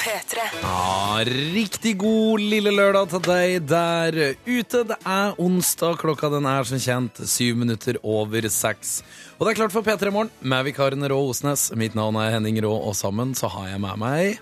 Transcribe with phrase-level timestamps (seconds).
[0.00, 0.44] P3.
[0.62, 4.84] Ja, riktig god lille lørdag til deg der ute.
[4.88, 9.00] Det er onsdag, klokka den er som kjent syv minutter over seks.
[9.38, 11.70] Og det er klart for P3 Morgen med vikaren Rå Osnes.
[11.74, 14.38] Mitt navn er Henning Rå, og sammen så har jeg med meg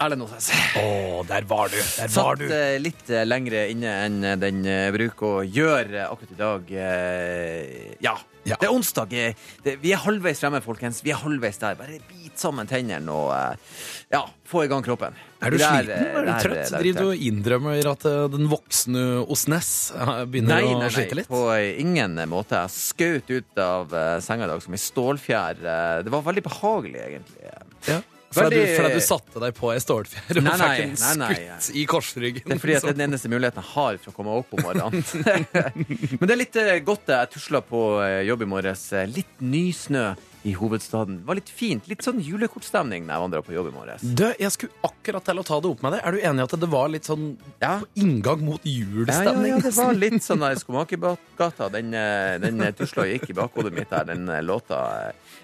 [0.00, 0.46] Erlend Osnes.
[0.80, 0.84] Å,
[1.28, 1.76] der var du!
[1.76, 2.46] Der var Satt du.
[2.48, 6.70] Satt litt eh, lengre inne enn eh, den eh, bruker å gjøre akkurat i dag.
[6.72, 8.16] eh, Ja.
[8.48, 8.56] Ja.
[8.56, 9.12] Det er onsdag.
[9.12, 11.02] eh, Det, vi er halvveis fremme, folkens.
[11.04, 11.74] Vi er halvveis der.
[11.76, 13.74] Bare bit sammen tennene og eh,
[14.14, 15.12] ja, få i gang kroppen.
[15.44, 15.92] Er du der, sliten?
[15.92, 16.56] eh, Er du der, trøtt?
[16.56, 19.02] det er Driver du og innrømmer at eh, den voksne
[19.36, 21.28] Osnes eh, begynner Nei, å slite litt?
[21.28, 22.62] nei, på ingen måte.
[22.64, 25.60] Jeg skjøt ut av eh, senga i dag som ei stålfjær.
[25.60, 27.52] Eh, Det var veldig behagelig, egentlig.
[27.92, 28.00] Ja.
[28.30, 31.30] Fordi, du, Veldig- fordi du satte deg på ei stålfjær og fikk en nei, nei.
[31.34, 32.44] skutt i korsryggen?
[32.46, 34.54] Det er fordi at det er den eneste muligheten jeg har for å komme opp
[34.54, 35.02] om morgenen.
[36.20, 37.10] Men det er litt eh, godt.
[37.10, 38.84] Jeg tusla på eh, jobb i morges.
[38.94, 40.12] Eh, Litt nysnø
[40.48, 41.18] i hovedstaden.
[41.20, 41.88] Det var litt fint.
[41.90, 44.06] Litt sånn julekortstemning når jeg vandra på jobb i morges.
[44.16, 46.04] Du, jeg skulle akkurat til å ta det opp med deg.
[46.06, 47.26] Er du enig i at det var litt sånn
[47.60, 47.74] Ja.
[47.82, 48.86] på inngang mot Ja,
[49.26, 51.68] ja, ja, det var litt sånn der Skomakergata.
[51.74, 51.90] Den,
[52.46, 54.40] den tusla gikk i bakhodet mitt der, den eh,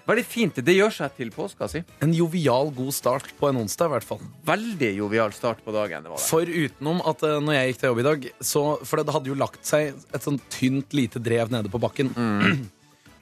[0.07, 0.59] Veldig fint.
[0.63, 1.81] Det gjør seg til påska si.
[2.03, 4.21] En jovial, god start på en onsdag, i hvert fall.
[4.47, 6.05] Veldig jovial start på dagen.
[6.05, 6.29] det var det.
[6.29, 9.31] For utenom at uh, når jeg gikk til jobb i dag, så For det hadde
[9.33, 12.13] jo lagt seg et sånn tynt, lite drev nede på bakken.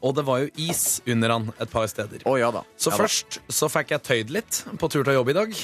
[0.06, 2.22] Og det var jo is under han et par steder.
[2.30, 2.62] Å ja da.
[2.78, 3.00] Så ja, da.
[3.02, 5.56] først så fikk jeg tøyd litt på tur til jobb i dag.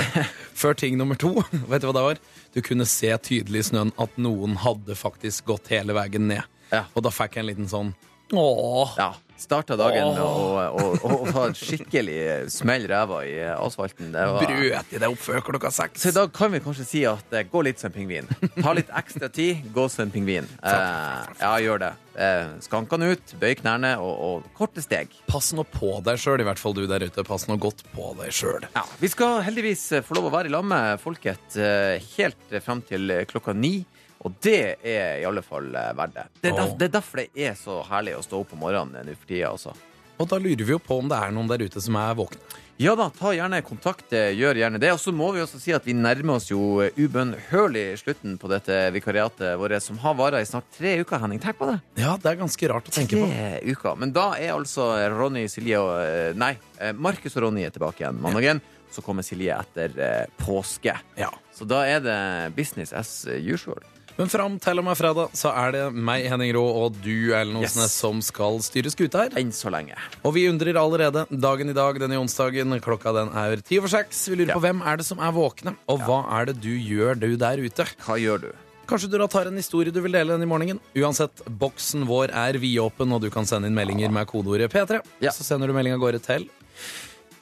[0.62, 1.36] Før ting nummer to.
[1.70, 2.22] Vet du hva det var?
[2.56, 6.42] Du kunne se tydelig i snøen at noen hadde faktisk gått hele veien ned.
[6.72, 6.82] Ja.
[6.96, 7.94] Og da fikk jeg en liten sånn
[8.32, 8.94] Åh.
[8.96, 9.14] Ja.
[9.36, 12.18] Starta dagen med å, ta et skikkelig
[12.54, 14.12] smell ræva i asfalten.
[14.14, 14.44] Det var...
[14.46, 16.04] Brøt i deg opp før klokka seks.
[16.04, 18.30] Så i dag kan vi kanskje si at eh, gå litt som en pingvin.
[18.60, 20.48] Ta litt ekstra tid, gå som en pingvin.
[20.74, 21.90] Eh, ja, gjør det.
[22.18, 25.12] Eh, Skankene ut, bøy knærne og, og korte steg.
[25.28, 27.24] Pass nå på deg sjøl, i hvert fall du der ute.
[27.26, 28.64] Pass nå godt på deg sjøl.
[28.74, 32.82] Ja, vi skal heldigvis få lov å være i lag med folket eh, helt fram
[32.86, 33.76] til klokka ni.
[34.24, 36.26] Og det er i alle fall eh, verdt det.
[36.40, 39.04] Det er, derf det er derfor det er så herlig å stå opp om morgenen
[39.04, 39.50] nå for tida.
[39.52, 39.74] Altså.
[40.22, 42.40] Og da lurer vi jo på om det er noen der ute som er våkne.
[42.80, 44.08] Ja da, ta gjerne kontakt.
[44.16, 44.88] eh, Gjør gjerne det.
[44.94, 48.48] Og så må vi også si at vi nærmer oss jo eh, ubønnhørlig slutten på
[48.50, 51.38] dette vikariatet vårt, som har vara i snart tre uker, Henning.
[51.42, 51.76] Tenk på det.
[52.00, 53.28] Ja, det er ganske rart å tenke på.
[53.30, 53.98] Tre uker.
[54.00, 56.54] Men da er altså Ronny, Silje og Nei,
[56.98, 58.62] Markus og Ronny er tilbake igjen mandagen.
[58.94, 60.94] Så kommer Silje etter påske.
[61.18, 61.30] Ja.
[61.54, 62.18] Så da er det
[62.58, 63.82] business as usual.
[64.14, 67.56] Men fram til og med fredag så er det meg, Henning Rå, og du, Ellen
[67.64, 67.74] Yes.
[67.90, 69.32] Som skal styre skuta her.
[69.40, 69.96] Enn så lenge.
[70.22, 71.24] Og vi undrer allerede.
[71.34, 74.28] Dagen i dag, denne onsdagen, klokka den er ti over seks.
[74.30, 74.54] Vi lurer Ja.
[74.54, 77.58] på hvem er det som er våkne, og hva er det du gjør, du der
[77.58, 77.88] ute?
[78.06, 78.52] Hva gjør du?
[78.86, 80.78] Kanskje du da tar en historie du vil dele den i morgenen.
[80.94, 85.00] Uansett, boksen vår er vidåpen, og du kan sende inn meldinger med kodeordet P3.
[85.24, 85.30] Ja.
[85.32, 86.46] Så sender du meldinga av gårde til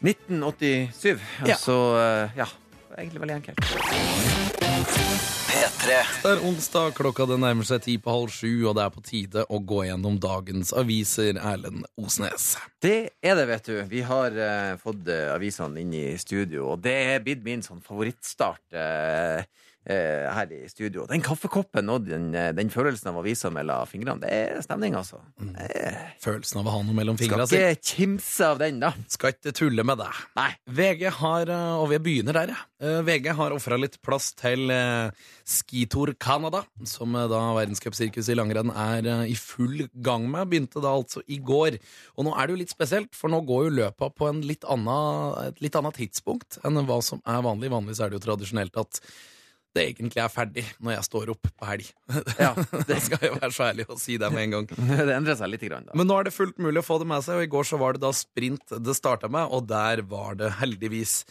[0.00, 1.20] 1987.
[1.46, 1.56] Ja.
[1.56, 2.46] Så eh, ja.
[2.98, 3.60] Egentlig veldig enkelt.
[5.82, 9.02] Det er onsdag, klokka det nærmer seg ti på halv sju, og det er på
[9.06, 11.38] tide å gå gjennom dagens aviser.
[11.40, 12.52] Erlend Osnes.
[12.82, 13.74] Det er det, vet du.
[13.90, 17.82] Vi har uh, fått uh, avisene inn i studio, og det er blitt min sånn
[17.84, 19.42] favorittstart Uh,
[19.86, 21.06] her i studio.
[21.10, 25.18] Den kaffekoppen og den, eh, den følelsen av avisa mellom fingrene, det er stemning, altså.
[25.58, 27.56] Eh, Følelsen av å ha noe mellom skal fingra si.
[27.56, 28.92] ikke kimse av den, da.
[29.08, 30.10] Skal ikke tulle med det.
[30.38, 30.50] Nei.
[30.68, 32.60] VG har, eh, og vi begynner der, ja.
[32.82, 34.70] Eh, VG har ofra litt plass til
[35.44, 40.48] Skitor Canada, som eh, da verdenscupsirkuset i langrenn er eh, i full gang med.
[40.52, 41.78] Begynte da altså i går.
[42.16, 44.66] Og nå er det jo litt spesielt, for nå går jo løpa på en litt
[44.70, 44.96] anna,
[45.48, 47.72] et litt annet tidspunkt enn hva som er vanlig.
[47.72, 49.02] Vanligvis er det jo tradisjonelt at
[49.72, 51.88] det egentlig er ferdig når jeg står opp på helg.
[52.42, 52.52] Ja,
[52.88, 54.66] det skal jeg være så ærlig å si det med en gang.
[55.08, 55.96] Det endrer seg litt, grann, da.
[55.98, 57.78] Men nå er det fullt mulig å få det med seg, og i går så
[57.80, 61.22] var det da sprint det starta med, og der var det heldigvis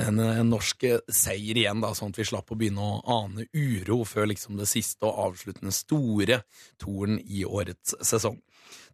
[0.00, 4.00] en, en norsk seier igjen, da, sånn at vi slapp å begynne å ane uro
[4.08, 6.42] før liksom det siste og avsluttende store
[6.82, 8.40] toren i årets sesong.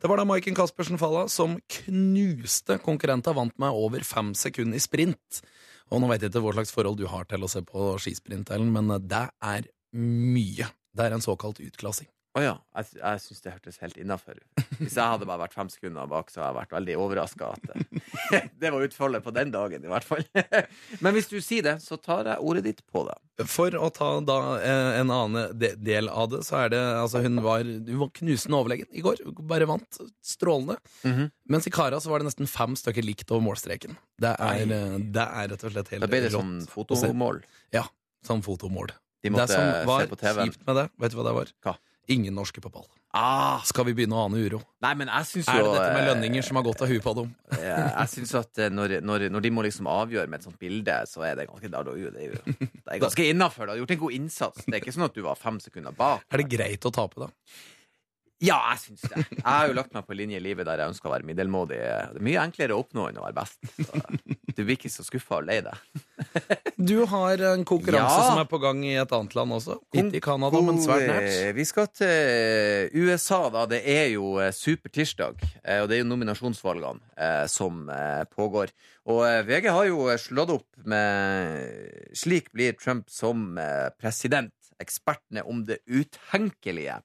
[0.00, 4.83] Det var da Maiken Caspersen Falla som knuste konkurrenta, vant med over fem sekunder i
[4.83, 5.42] sprint.
[5.91, 8.53] Og nå vet jeg ikke hva slags forhold du har til å se på skisprint,
[8.71, 9.66] men det er
[9.97, 10.71] mye.
[10.95, 12.09] Det er en såkalt utklassing.
[12.38, 12.53] Å ja.
[12.78, 14.60] Jeg, jeg syns det hørtes helt innafor ut.
[14.78, 17.65] Hvis jeg hadde bare vært fem sekunder bak, så hadde jeg vært veldig overraska at
[18.62, 20.22] det var utfallet på den dagen, i hvert fall.
[21.03, 23.16] Men hvis du sier det, så tar jeg ordet ditt på det.
[23.50, 27.42] For å ta da eh, en annen del av det, så er det altså Hun
[27.42, 29.24] var, hun var knusende overlegen i går.
[29.50, 30.00] Bare vant.
[30.22, 30.78] Strålende.
[31.03, 31.32] Mhm.
[31.50, 33.98] Mens i Kara så var det nesten fem stykker likt over målstreken.
[34.22, 37.42] Det er, eh, det er rett og slett helt Da ble det rått sånn fotomål.
[37.74, 37.88] Ja,
[38.27, 38.94] sånn fotomål.
[39.21, 40.48] De Det som var se på TV-en.
[40.48, 41.56] kjipt med det, vet du hva det var?
[41.66, 41.74] Hva?
[42.09, 42.87] Ingen norske på ball.
[43.13, 44.61] Ah, Skal vi begynne å ane uro?
[44.83, 46.89] nei, men jeg synes jo, Er det dette med eh, lønninger som har gått av
[46.93, 47.33] huet på dem?
[47.59, 50.59] eh, Jeg synes at eh, når, når, når de må liksom avgjøre med et sånt
[50.63, 53.67] bilde, så er det ganske da, da, det er jo det er ganske innafor.
[53.67, 54.63] Du har gjort en god innsats.
[54.67, 56.23] Det er ikke sånn at du var fem sekunder bak.
[56.31, 57.31] Er det greit å tape, da?
[58.41, 59.25] Ja, jeg syns det.
[59.37, 61.77] Jeg har jo lagt meg på linje i livet der jeg ønsker å være middelmådig.
[61.77, 63.59] Det er mye enklere å oppnå enn å være best.
[63.84, 65.77] Så du blir ikke så skuffa og lei deg.
[66.81, 68.28] Du har en konkurranse Ja.
[68.31, 69.77] som er på gang i et annet land også.
[69.92, 71.28] Ikke i Canada, men svært nært.
[71.28, 73.66] Eh, Vi skal til USA, da.
[73.69, 78.72] Det er jo eh, supertirsdag, eh, og det er jo nominasjonsvalgene eh, som eh, pågår.
[79.13, 84.53] Og eh, VG har jo slått opp med 'Slik blir Trump som eh, president'.
[84.81, 87.03] Ekspertene om det utenkelige.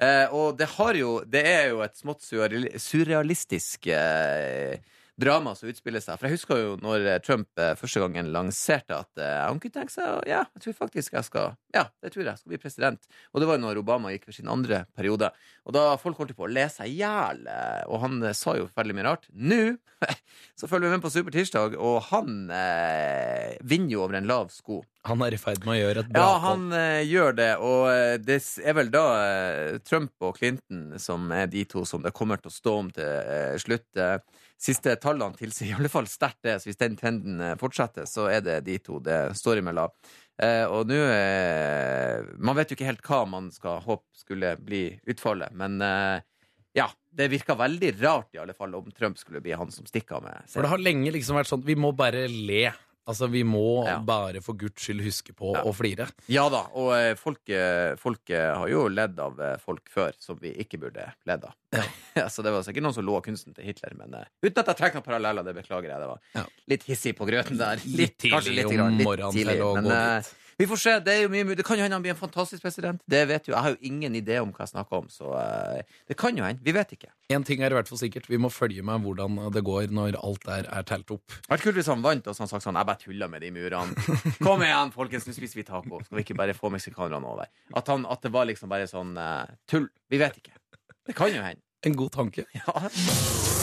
[0.00, 4.78] Eh, og det har jo Det er jo et smått surrealistisk eh,
[5.22, 6.18] drama som utspiller seg.
[6.18, 9.78] For jeg husker jo når eh, Trump eh, første gangen lanserte at eh, han kunne
[9.78, 13.08] tenke seg Ja, jeg tror faktisk jeg skal Ja, det tror jeg skal bli president.
[13.32, 15.32] Og det var jo når Obama gikk for sin andre periode.
[15.66, 17.46] Og da folk holdt på å le seg i hjel,
[17.88, 19.28] og han sa jo veldig mye rart.
[19.32, 19.62] Nå
[20.58, 24.82] så følger vi med på Supertirsdag, og han eh, vinner jo over en lav sko.
[25.08, 28.22] Han er i ferd med å gjøre et bra Ja, han eh, gjør det, og
[28.26, 32.42] det er vel da eh, Trump og Clinton som er de to som det kommer
[32.42, 33.88] til å stå om til slutt.
[34.62, 38.28] Siste tallene tilsier i alle fall sterkt det, så hvis den trenden eh, fortsetter, så
[38.30, 39.90] er det de to det står imellom.
[40.42, 44.86] Eh, og nå eh, Man vet jo ikke helt hva man skal håpe skulle bli
[45.10, 46.20] utfallet, men eh,
[46.78, 46.88] ja.
[47.12, 50.46] Det virka veldig rart, i alle fall, om Trump skulle bli han som stikker med
[50.48, 52.70] For det har lenge liksom vært sånn Vi må bare le.
[53.08, 53.96] Altså, vi må Ja.
[53.98, 55.62] bare for guds skyld huske på Ja.
[55.66, 56.06] å flire.
[56.28, 60.12] Ja da, og eh, folk, eh, folk eh, har jo ledd av eh, folk før
[60.22, 61.54] som vi ikke burde ledd av.
[61.74, 61.82] Ja.
[62.14, 64.76] Ja, så det var sikkert noen som lå kunsten til Hitler, men uten at jeg
[64.76, 65.98] trekker noen paralleller, det beklager jeg.
[65.98, 67.82] Det var litt hissig på grøten der.
[67.86, 70.32] Litt tidlig litt om grann, litt morgenen tidlig, til å gå dit.
[70.58, 70.94] Vi får se.
[71.04, 73.02] Det, er jo mye, det kan jo hende han blir en fantastisk president.
[73.08, 73.54] Det vet jo.
[73.54, 76.44] Jeg har jo ingen idé om hva jeg snakker om, så uh, det kan jo
[76.46, 76.62] hende.
[76.64, 77.12] Vi vet ikke.
[77.32, 78.28] En ting er i hvert fall sikkert.
[78.30, 81.24] Vi må følge med hvordan det går når alt der er telt opp.
[81.32, 83.44] Det vært kult hvis han vant og så han sagt sånn Jeg bare tulla med
[83.44, 84.06] de murene.
[84.46, 86.02] Kom igjen, folkens, nå spiser vi taco.
[86.04, 87.50] Skal vi ikke bare få meksikanerne over?
[87.72, 89.88] At, han, at det var liksom bare sånn uh, tull.
[90.12, 90.56] Vi vet ikke.
[91.08, 91.64] Det kan jo hende.
[91.82, 92.46] En god tanke.
[92.54, 93.61] Ja.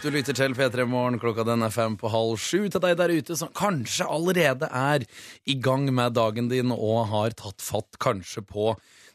[0.00, 3.12] Du lytter til P3 Morgen, klokka den er fem på halv sju til deg der
[3.12, 5.04] ute som kanskje allerede er
[5.44, 8.70] i gang med dagen din og har tatt fatt kanskje på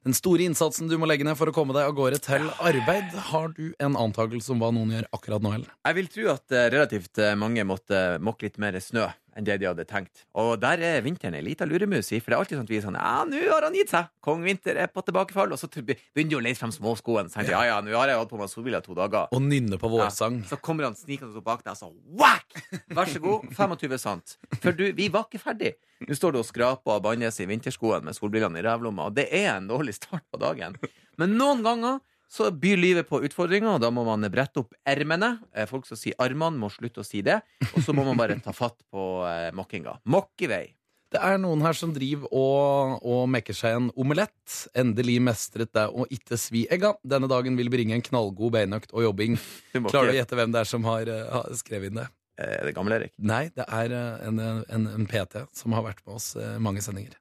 [0.06, 3.18] den store innsatsen du må legge ned for å komme deg av gårde til arbeid.
[3.32, 5.74] Har du en antakelse om hva noen gjør akkurat nå, eller?
[5.90, 9.58] Jeg vil tro at eh, relativt eh, mange måtte mokke litt mer snø enn det
[9.62, 10.24] de hadde tenkt.
[10.40, 12.80] Og der er vinteren ei lita luremus i, for det er alltid sånn at vi
[12.80, 14.08] er sånn Ja, nå har han gitt seg!
[14.26, 15.52] Kong Vinter er på tilbakefall.
[15.52, 17.32] Og så begynner de å leie frem småskoene.
[17.32, 19.28] Så tenker ja ja, nå har jeg hatt på meg solbriller to dager.
[19.36, 20.40] Og nynne på vårsang.
[20.44, 21.92] Ja, så kommer han snikende opp bak deg og så
[22.22, 22.58] whack!
[22.96, 24.38] Vær så god, 25 sant.
[24.62, 25.76] For du, vi var ikke ferdig.
[26.06, 29.30] Nå står du og skraper og bannes i vinterskoene med solbrillene i rævlomma, og det
[29.36, 30.76] er en dårlig start på dagen.
[31.20, 32.02] Men noen ganger
[32.32, 35.36] så byr livet på utfordringer, og da må man brette opp ermene.
[35.54, 37.38] Eh, Folk som sier armene, må slutte å si det.
[37.74, 40.00] Og så må man bare ta fatt på eh, mokkinga.
[40.12, 40.66] Mokk i vei.
[41.14, 44.56] Det er noen her som driver og, og mekker seg en omelett.
[44.76, 46.96] Endelig mestret det å ikke svi egga.
[47.08, 49.38] Denne dagen vil bringe en knallgod beinøkt og jobbing.
[49.72, 52.10] Du Klarer du å gjette hvem det er som har, eh, har skrevet inn det?
[52.42, 53.14] Er det gamle Erik?
[53.24, 53.94] Nei, det er
[54.28, 57.14] en, en, en PT som har vært med oss mange sendinger.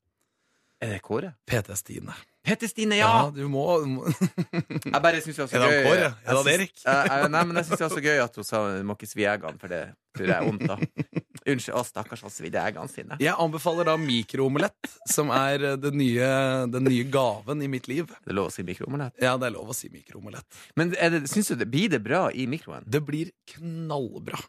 [0.83, 1.37] Er det Kåre?
[1.47, 2.17] PT-Stine.
[2.45, 3.09] Petter Stine, ja!
[3.25, 4.05] ja du må, må
[4.85, 5.71] Jeg bare synes det var så gøy.
[5.73, 6.09] gøy Kåre?
[6.29, 6.73] Er det Erik?
[6.77, 8.83] syns- Eh, eh, Nei, men jeg syns det var så gøy at hun sa du
[8.85, 9.79] må ikke svi eggene, for det
[10.17, 10.77] tror jeg er vondt, da.
[11.55, 11.75] Unnskyld.
[11.77, 13.17] Å, stakkars, han svidde eggene sine.
[13.21, 16.29] Jeg anbefaler da mikroomelett, som er eh, den nye,
[16.73, 18.09] den nye gaven i mitt liv.
[18.25, 19.17] Det er lov å si mikroomelett.
[19.25, 20.61] Ja, det er lov å si mikroomelett.
[20.81, 22.85] Men det, syns du det blir det bra i mikroen?
[22.89, 24.41] Det blir knallbra.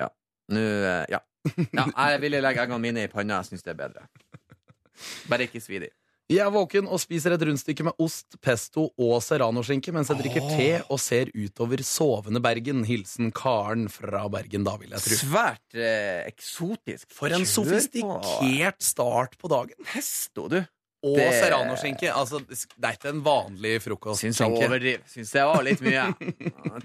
[0.00, 0.08] Ja.
[0.56, 0.64] Nå,
[1.12, 1.20] ja.
[1.78, 1.86] ja.
[1.88, 3.40] Jeg ville legge eggene mine i panna.
[3.42, 4.08] Jeg syns det er bedre.
[5.32, 5.88] Bare ikke svi de.
[6.32, 10.46] Jeg er våken og spiser et rundstykke med ost, pesto og serranoskinke mens jeg drikker
[10.54, 12.84] te og ser utover sovende Bergen.
[12.88, 15.18] Hilsen Karen fra Bergen, da, vil jeg tro.
[15.26, 17.10] Svært eh, eksotisk.
[17.12, 19.76] For en sofistikert start på dagen.
[19.92, 20.62] Pesto, du.
[21.02, 22.08] Og Det- serranoskinke.
[22.14, 24.22] Altså, det er ikke en vanlig frokost.
[24.22, 25.02] Syns jeg overdriver.
[25.10, 26.04] Syns jeg var litt mye.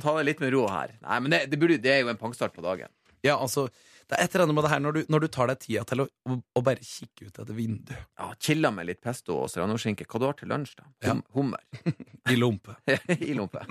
[0.02, 0.96] Ta det litt med ro her.
[1.06, 2.90] Nei, men det, det, burde, det er jo en pangstart på dagen.
[3.24, 3.68] Ja, altså,
[4.08, 5.84] det er et eller annet med det her når du, når du tar deg tida
[5.88, 9.50] til å, å, å bare kikke ut etter vinduet Ja, Chilla med litt pesto og
[9.52, 10.08] serranoskinke.
[10.08, 10.88] Hva du har til lunsj, da?
[11.10, 11.64] Hum, Hummer.
[12.32, 12.78] i lompe.
[13.18, 13.66] I lompe.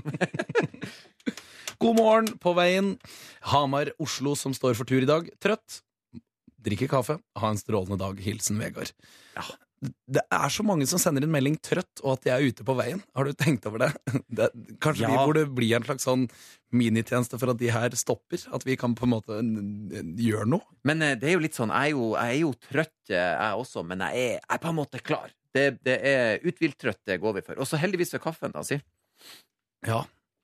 [1.80, 2.94] God morgen på veien.
[3.52, 5.28] Hamar-Oslo som står for tur i dag.
[5.40, 5.80] Trøtt.
[6.66, 7.18] Drikker kaffe.
[7.40, 8.20] Ha en strålende dag.
[8.24, 8.92] Hilsen Vegard.
[9.36, 9.44] Ja.
[9.82, 12.74] Det er så mange som sender en melding trøtt, og at de er ute på
[12.78, 13.02] veien.
[13.14, 13.90] Har du tenkt over det?
[14.38, 14.48] det
[14.80, 15.24] kanskje vi Ja.
[15.28, 16.24] burde bli en slags sånn
[16.72, 18.40] minitjeneste for at de her stopper?
[18.56, 19.36] At vi kan på en måte
[20.16, 20.64] gjøre noe?
[20.88, 23.32] Men eh, det er jo litt sånn, jeg er jo, jeg er jo trøtt, eh,
[23.36, 25.34] jeg også, men jeg er, jeg er på en måte klar.
[25.56, 27.60] Det, det er uthvilt-trøtt, det går vi for.
[27.60, 28.80] Og så heldigvis ved kaffen, da, si.
[29.86, 30.02] Ja.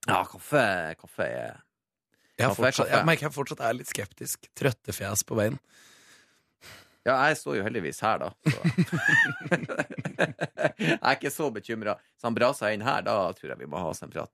[0.09, 0.63] Ja, kaffe,
[0.99, 1.61] kaffe er
[2.41, 4.49] Jeg, fortsatt, jeg merker jeg fortsatt er litt skeptisk.
[4.59, 5.59] Trøttefjes på veien.
[7.03, 8.29] Ja, jeg står jo heldigvis her, da.
[8.47, 8.61] Så.
[10.79, 11.97] jeg er ikke så bekymra.
[12.21, 14.31] Så han braser inn her, da tror jeg vi må ha oss en prat.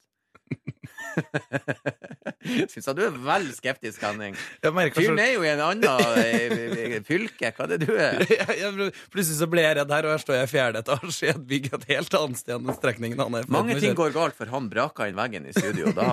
[2.73, 4.37] Syns jeg du er vel skeptisk, Henning.
[4.63, 5.85] Fyren er jo i en annen
[6.23, 7.51] eh, fylke.
[7.57, 8.23] Hva er det du er?
[8.33, 11.29] jeg, jeg, plutselig så ble jeg redd her, og her står jeg i fjerde etasje
[11.29, 13.49] i et bygg et helt annet sted enn strekningen han er.
[13.53, 15.93] Mange ting går galt, for han braka inn veggen i studio.
[15.97, 16.09] Da,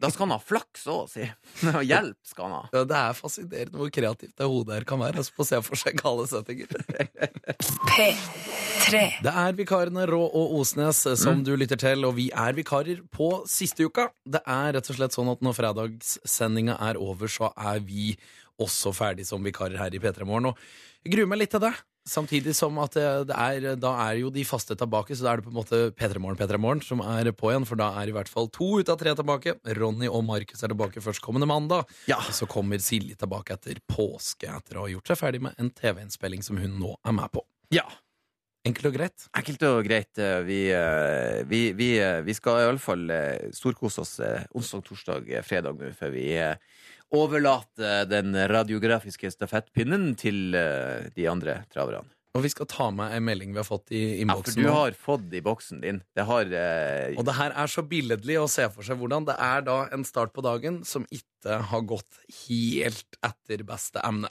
[0.00, 1.28] da skal han ha flaks òg, si.
[1.76, 2.62] Og Hjelp skal han ha.
[2.74, 5.20] Ja, det er fascinerende hvor kreativt det hodet her kan være.
[5.22, 6.74] Altså, på se for seg gale settinger.
[7.90, 9.00] P3.
[9.22, 11.44] Det er vikarene Rå og Osnes som Mm.
[11.46, 14.08] du lytter til, og vi er vikarer på siste uka.
[14.30, 18.14] Det er rett og slett sånn at når fredagssendinga er over, så er vi
[18.60, 20.52] også ferdig som vikarer her i P3 Morgen.
[20.52, 21.72] Og jeg gruer meg litt til det.
[22.08, 25.46] Samtidig som at det, er, da er jo de faste tilbake, så da er det
[25.46, 28.14] på en måte P3 Morgen, P3 Morgen som er på igjen, for da er i
[28.16, 29.56] hvert fall to ut av tre tilbake.
[29.78, 31.90] Ronny og Markus er tilbake førstkommende mandag.
[32.10, 32.18] Ja.
[32.22, 35.72] Og så kommer Silje tilbake etter påske, etter å ha gjort seg ferdig med en
[35.76, 37.44] TV-innspilling som hun nå er med på.
[37.74, 37.86] Ja.
[38.68, 39.26] Enkelt og greit.
[39.36, 40.18] Enkelt og greit.
[40.20, 43.06] eh, Vi, eh, vi, vi, eh, vi skal iallfall
[43.56, 44.20] storkose oss
[44.52, 46.26] onsdag, torsdag, fredag nå, før vi
[47.10, 52.06] overlater den radiografiske stafettpinnen til de andre traverne.
[52.38, 54.94] Og vi skal ta med en melding vi har fått i Ja, for du har
[54.94, 55.98] fått i boksen din.
[56.14, 59.34] Det har eh, Og det her er så billedlig å se for seg hvordan det
[59.34, 64.30] er da en start på dagen som ikke har gått helt etter beste emne.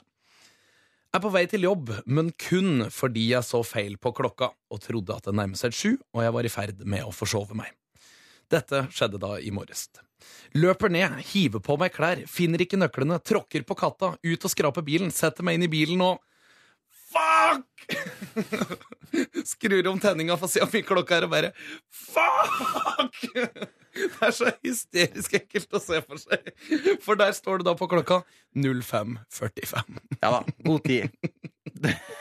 [1.10, 5.16] Er på vei til jobb, men kun fordi jeg så feil på klokka og trodde
[5.16, 7.72] at det nærmet seg sju, og jeg var i ferd med å forsove meg.
[8.50, 9.88] Dette skjedde da i morges.
[10.54, 14.86] Løper ned, hiver på meg klær, finner ikke nøklene, tråkker på katta, ut og skraper
[14.86, 16.22] bilen, setter meg inn i bilen og
[17.10, 17.90] Fuck!
[19.50, 21.50] Skrur om tenninga for å se om klokka er, og bare
[21.90, 23.18] Fuck!
[24.00, 26.50] Det er så hysterisk ekkelt å se for seg.
[27.04, 28.20] For der står det da på klokka
[28.54, 30.00] 05.45.
[30.20, 31.10] Ja da, god tid.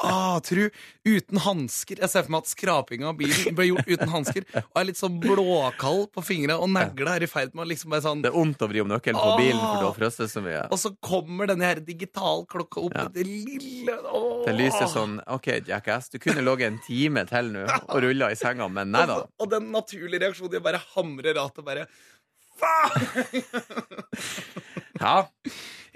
[0.00, 0.66] Ah, tru,
[1.04, 2.00] uten hansker.
[2.00, 4.46] Jeg ser for meg at skrapinga av bilen ble gjort uten hansker.
[4.62, 7.92] Og er litt sånn blåkald på fingra, og negla er i ferd med å liksom
[7.92, 10.28] bare sånn Det er vondt å vri om nøkkelen på bilen, for da har det
[10.32, 10.64] så mye.
[10.72, 13.06] Og så kommer denne her digitalklokka opp Ja.
[13.12, 14.40] det lille åh.
[14.46, 18.38] Det lyser sånn OK, Jackass, du kunne ligget en time til nå og rulla i
[18.40, 19.20] senga, men nei da.
[19.22, 21.86] Og, og den naturlige reaksjonen De bare bare hamre rattet bare
[22.60, 23.00] Faen!
[25.00, 25.14] Ja,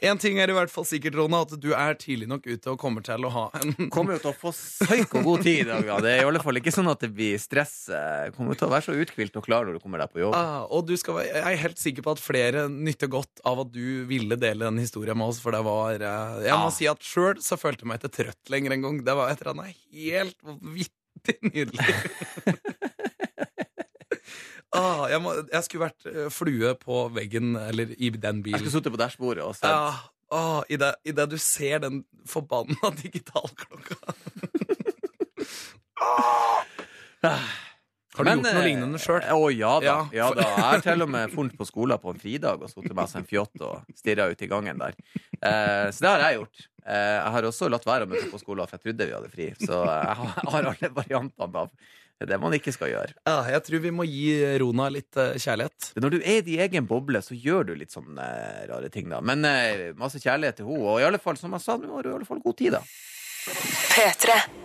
[0.03, 2.79] En ting er i hvert fall sikkert, Rona, at du er tidlig nok ute og
[2.81, 5.87] kommer til å ha en kommer jo til å få psyko god tid i dag.
[5.87, 5.99] Ja.
[6.03, 7.75] Det er i alle fall ikke sånn at det blir stress.
[7.89, 10.35] eh, Kommer til å være så uthvilt og klar når du kommer deg på jobb.
[10.39, 13.73] ah, Og du skal, jeg er helt sikker på at flere nytter godt av at
[13.75, 16.75] du ville dele den historien med oss, for det var eh, Jeg må ah.
[16.75, 19.01] si at sjøl så følte jeg meg ikke trøtt lenger en gang.
[19.07, 21.95] Det var et eller annet helt vittig nydelig.
[24.77, 28.59] ah, jeg, må, jeg skulle vært eh, flue på veggen, eller i den bilen.
[28.59, 29.71] Jeg skulle sittet på dashbordet og sett.
[29.71, 29.95] Ja,
[30.35, 34.01] ah, i, det, I det du ser den forbanna digitalklokka.
[36.01, 37.45] ah.
[38.15, 39.25] Har du Men, gjort noe eh, lignende sjøl?
[39.35, 39.87] Å ja da.
[39.89, 40.45] Ja, Ja, da.
[40.47, 43.25] Jeg har til og med funnet på skolen på en fridag og sittet med seg
[43.25, 44.95] en fjott og stirra ut i gangen der.
[45.19, 46.63] Eh, så det har jeg gjort.
[46.85, 49.33] Eh, jeg har også latt være å møte på skolen, for jeg trodde vi hadde
[49.35, 49.49] fri.
[49.59, 51.75] Så eh, jeg har alle variantene av
[52.15, 53.17] det er det man ikke skal gjøre.
[53.27, 54.29] Ja, jeg tror vi må gi
[54.63, 55.91] Rona litt eh, kjærlighet.
[55.99, 59.11] Når du er i din egen boble, så gjør du litt sånne eh, rare ting,
[59.11, 59.19] da.
[59.19, 60.85] Men eh, masse kjærlighet til henne.
[60.95, 62.79] Og i alle fall, som jeg sa, nå har du i alle fall god tid,
[62.79, 62.85] da.
[63.91, 64.64] P3.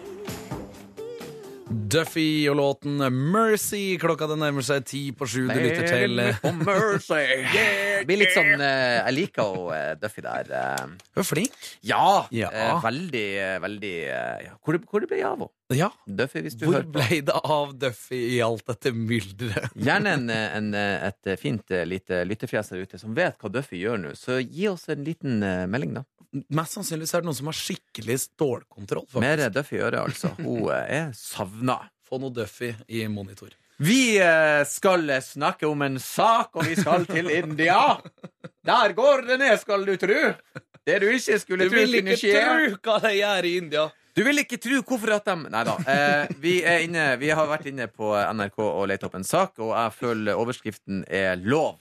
[1.69, 2.97] Duffy og låten
[3.31, 3.97] Mercy.
[4.01, 5.43] Klokka det nærmer seg ti på sju.
[5.49, 7.19] Du lytter til eh, mercy.
[7.99, 10.49] Det blir litt sånn eh, Jeg liker jo eh, Duffy der.
[10.49, 10.95] eh.
[11.13, 11.57] Du er flink.
[11.85, 12.25] Ja!
[12.33, 12.49] Ja.
[12.49, 14.55] eh, veldig, eh, veldig eh, ja.
[14.65, 15.49] Hvor, det, hvor det ble av henne?
[15.77, 15.91] Ja.
[16.09, 19.69] Duffy, Hvor ble det av Duffy i alt dette mylderet?
[19.89, 23.51] Gjerne en, eh, en, eh, et fint eh, lite lyttefjes der ute som vet hva
[23.53, 24.15] Duffy gjør nå.
[24.17, 26.05] Så gi oss en liten eh, melding, da.
[26.53, 29.07] Mest sannsynligvis er det noen som har skikkelig stålkontroll.
[29.07, 29.23] faktisk.
[29.23, 30.33] Mer Duffy i øret, altså.
[30.37, 31.79] Hun eh, er savna.
[32.05, 33.55] Få noe Duffy i monitor.
[33.81, 37.97] Vi eh, skal snakke om en sak, og vi skal til India.
[38.69, 40.33] Der går det ned, skal du tru.
[40.85, 43.87] Det du ikke skulle Du vil ikke tru hva de gjør i India!
[44.17, 45.75] Du vil ikke tro hvorfor at de Nei da.
[45.87, 49.71] Eh, vi, inne, vi har vært inne på NRK og lett opp en sak, og
[49.71, 51.77] jeg føler overskriften er lov.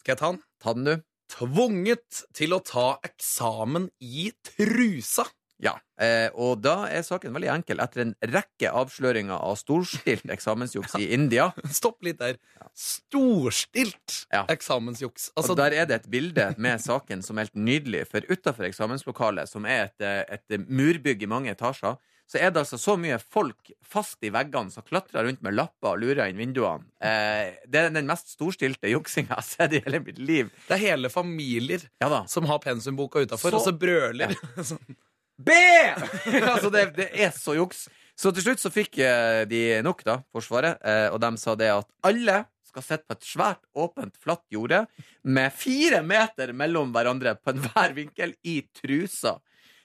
[0.00, 0.42] Skal jeg ta den?
[0.62, 1.09] Ta den, du.
[1.30, 5.26] Tvunget til å ta eksamen i trusa.
[5.60, 5.74] Ja.
[6.00, 7.82] Eh, og da er saken veldig enkel.
[7.84, 12.38] Etter en rekke avsløringer av storstilt eksamensjuks i India, Stopp litt der.
[12.74, 14.44] Storstilt Ja.
[14.48, 15.30] eksamensjuks.
[15.36, 18.06] Altså, og der er det et bilde med saken som er helt nydelig.
[18.08, 21.98] For utafor eksamenslokalet, som er et, eh, et murbygg i mange etasjer,
[22.30, 25.96] så er det altså så mye folk fast i veggene som klatrer rundt med lapper
[25.96, 26.86] og lurer inn vinduene.
[27.02, 30.52] Eh, det er den mest storstilte juksinga jeg har sett i hele mitt liv.
[30.68, 34.36] Det er hele familier Ja som har pensumboka utafor, og så brøler.
[34.70, 34.98] Sånn.
[35.40, 35.50] B!
[36.52, 37.88] altså, det, det er så juks.
[38.20, 41.70] Så til slutt så fikk eh, de nok, da, Forsvaret, eh, og de sa det
[41.72, 44.84] at alle skal sitte på et svært, åpent, flatt jorde
[45.26, 49.40] med fire meter mellom hverandre på enhver vinkel i trusa.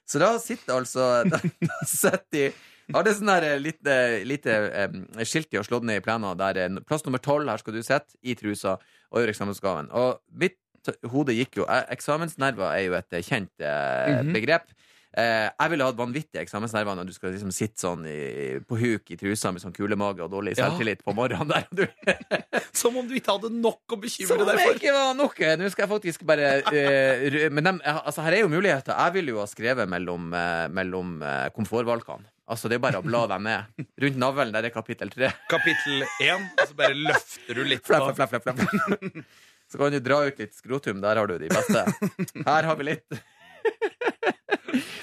[0.06, 2.48] Så da sitter altså Da, da sitter de
[2.94, 3.94] har det sånn der lite,
[4.30, 4.56] lite
[4.94, 7.74] um, skilt de har slått ned i plenen der eh, plass nummer tolv, her skal
[7.74, 8.76] du sitte, i trusa,
[9.10, 9.90] og gjøre eksamensgaven.
[9.90, 10.60] Og mitt
[11.10, 14.34] hode gikk jo eh, Eksamensnerver er jo et eh, kjent eh, -hmm.
[14.36, 14.70] begrep.
[15.16, 19.14] Eh, jeg ville hatt vanvittige eksamensnerver når du skal liksom sitte sånn i, på huk
[19.14, 20.66] i trusa med sånn kulemage og dårlig Ja.
[20.68, 21.64] selvtillit på morgenen der.
[21.72, 21.86] Du,
[22.76, 25.40] Som om du ikke hadde nok å bekymre som om jeg det ikke var nok!
[25.62, 28.92] Nå skal jeg faktisk bare eh, Men dem, altså, her er jo muligheter.
[28.92, 32.28] Jeg ville jo ha skrevet mellom, eh, mellom eh, komfortvalgene.
[32.52, 33.86] Altså, det er bare å bla dem ned.
[34.04, 35.32] Rundt navlen, der er kapittel tre.
[35.50, 39.24] Kapittel én, og så bare løfter du litt Flapp, flapp, flapp, flapp.
[39.72, 41.00] Så kan du dra ut litt skrotum.
[41.02, 41.88] Der har du de beste.
[42.46, 43.18] Her har vi litt.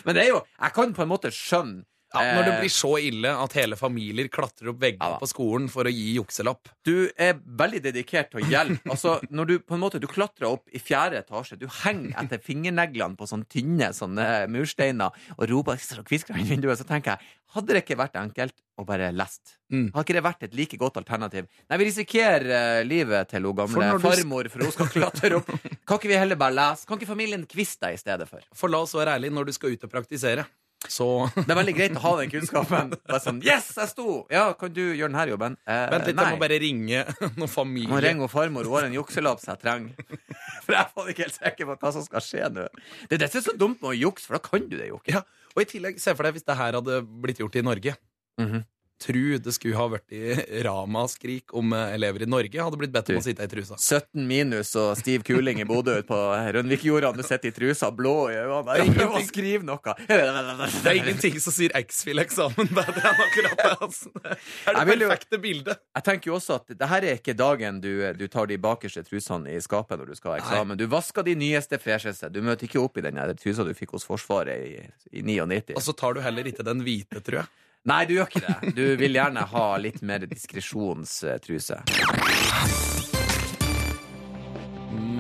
[0.04, 2.72] Men det er jo Jeg kan på en måte skjønne ja, Når det eh, blir
[2.72, 6.70] så ille at hele familier klatrer opp veggene Ja på skolen for å gi jukselapp.
[6.84, 8.80] Du er veldig dedikert til å hjelpe.
[8.92, 12.40] Altså, når du på en måte Du klatrer opp i fjerde etasje, du henger etter
[12.42, 17.32] fingerneglene på sånne tynne sånne mursteiner og roper og kvisker inn vinduet, så tenker jeg
[17.52, 19.58] hadde det ikke vært enkelt å bare lest?
[19.72, 19.90] Mm.
[19.92, 21.48] Hadde ikke det vært et like godt alternativ?
[21.68, 25.50] Nei, vi risikerer eh, livet til hun gamle for farmor for hun skal klatre opp.
[25.88, 26.88] Kan ikke vi heller bare lese?
[26.88, 28.44] Kan ikke familien kviste deg i stedet for?
[28.56, 30.46] For la oss være ærlige, når du skal ut og praktisere,
[30.90, 32.90] så Det er veldig greit å ha den kunnskapen.
[33.08, 34.26] Bare sånn, yes, jeg sto!
[34.32, 35.56] Ja, kan du gjøre denne jobben?
[35.66, 38.00] Eh, Vent litt, jeg må bare ringe noen Må familie.
[38.04, 38.66] ringe og farmor.
[38.68, 40.18] Hun har en jukselapp som jeg trenger.
[40.66, 42.66] For jeg er ikke helt sikker på hva som skal skje nå.
[43.08, 44.90] Det er det som er så dumt med å jukse, for da kan du det
[44.90, 45.16] jo ikke.
[45.16, 45.22] Ja,
[45.54, 47.96] og i tillegg, se for deg hvis det her hadde blitt gjort i Norge.
[48.42, 48.62] Mhm.
[49.02, 53.10] Tru det skulle ha vært i ramaskrik om eh, elever i Norge hadde blitt bedt
[53.10, 53.78] om å sitte i trusa.
[53.78, 56.18] 17 minus og stiv kuling i Bodø ute på
[56.56, 58.76] Rønvikjorda, Du sitter i trusa, blå i øynene.
[58.86, 59.96] Ingen å skrive noe.
[60.08, 63.72] Det er ingenting som sier X-Fil-eksamen bedre enn akkurat det.
[63.82, 64.12] Altså.
[64.22, 64.36] Det
[64.70, 65.82] er det vil perfekte bildet.
[65.96, 69.04] Jeg tenker jo også at det her er ikke dagen du, du tar de bakerste
[69.06, 70.78] trusene i skapet når du skal ha eksamen.
[70.78, 72.30] Du vasker de nyeste, fresheste.
[72.32, 74.86] Du møter ikke opp i den trusa du fikk hos Forsvaret i,
[75.18, 75.74] i 99.
[75.76, 77.50] Og så tar du heller ikke den hvite, tror jeg.
[77.82, 78.72] Nei, du gjør ikke det.
[78.76, 81.80] Du vil gjerne ha litt mer diskresjonstruse.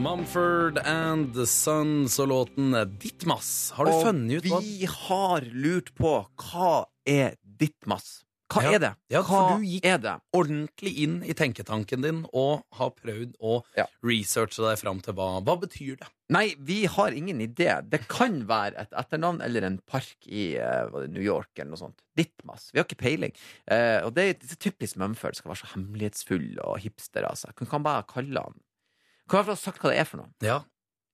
[0.02, 3.72] Mumford and the Sons og låten Dittmas.
[3.74, 8.20] Har du Og funnet ut hva vi har lurt på hva er ditt mass?
[8.52, 8.72] Hva Ja.
[8.76, 8.90] er det?
[9.10, 10.14] Ja, hva du gikk- er det?
[10.36, 13.86] ordentlig inn i tenketanken din og har prøvd å Ja.
[14.04, 16.08] researche deg fram til hva Hva betyr det?
[16.32, 17.82] Nei, vi har ingen idé.
[17.88, 21.98] Det kan være et etternavn eller en park i uh, New York eller noe sånt.
[22.16, 22.70] Ditmas.
[22.72, 23.32] Vi har ikke peiling.
[23.70, 25.34] Uh, og det er, det er typisk Mumford.
[25.36, 27.24] Skal være så hemmelighetsfull og hipster.
[27.28, 27.54] Altså.
[27.54, 28.54] Kan, kan bare kalle han
[29.28, 30.32] Kan i hvert fall ha sagt hva det er for noe.
[30.42, 30.62] Ja,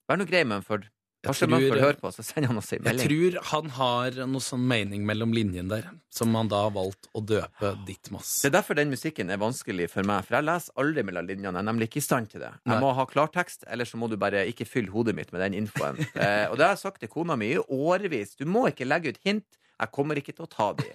[0.09, 0.87] Vær nå grei, Mumford.
[1.29, 4.65] Kanskje Mumford hører på, så sender han oss en jeg tror han har noe sånn
[4.71, 8.31] mening mellom linjene der, som han da har valgt å døpe Dittmas.
[8.43, 11.53] Det er derfor den musikken er vanskelig for meg, for jeg leser aldri mellom linjene.
[11.55, 12.53] Jeg er nemlig ikke i stand til det.
[12.65, 12.75] Nei.
[12.75, 15.61] Jeg må ha klartekst, eller så må du bare ikke fylle hodet mitt med den
[15.63, 16.01] infoen.
[16.15, 18.35] eh, og det har jeg sagt til kona mi i årevis.
[18.41, 19.47] Du må ikke legge ut hint.
[19.79, 20.87] Jeg kommer ikke til å ta de.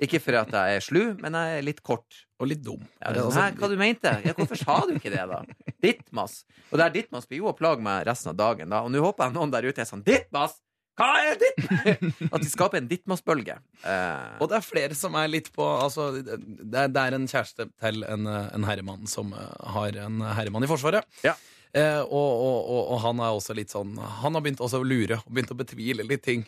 [0.00, 2.22] Ikke fordi at jeg er slu, men jeg er litt kort.
[2.40, 2.80] Og litt dum.
[3.02, 4.12] Ja, Er det sånn, Hæ, hva du mente?
[4.24, 5.42] Ja, hvorfor sa du ikke det, da?
[5.84, 6.38] Dittmas.
[6.70, 8.80] Og det er Dittmas blir jo å plage meg resten av dagen, da.
[8.86, 10.56] Og nå håper jeg noen der ute er sånn Dittmas!
[11.00, 11.60] Hva er ditt?
[12.28, 13.54] At de skaper en Dittmas-bølge.
[13.88, 16.34] Eh, Og det er flere som er litt på altså, det,
[16.76, 20.68] er, det er en kjæreste til en, en herremann som eh, har en herremann i
[20.68, 21.06] Forsvaret.
[21.24, 21.32] Ja.
[21.72, 24.84] Eh, og, og, og, og han er også litt sånn Han har begynt også å
[24.84, 26.42] lure og begynt å betvile litt ting.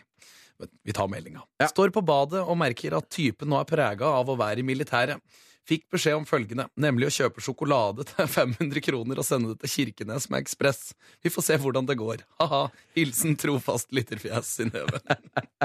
[0.84, 1.42] Vi tar meldinga.
[1.62, 1.68] Ja.
[1.70, 5.22] Står på badet og merker at typen nå er prega av å være i militæret.
[5.68, 9.74] Fikk beskjed om følgende, nemlig å kjøpe sjokolade til 500 kroner og sende det til
[9.76, 10.88] Kirkenes med ekspress.
[11.22, 12.24] Vi får se hvordan det går.
[12.42, 12.64] Ha-ha.
[12.98, 14.98] Hilsen trofast lytterfjes, Synnøve.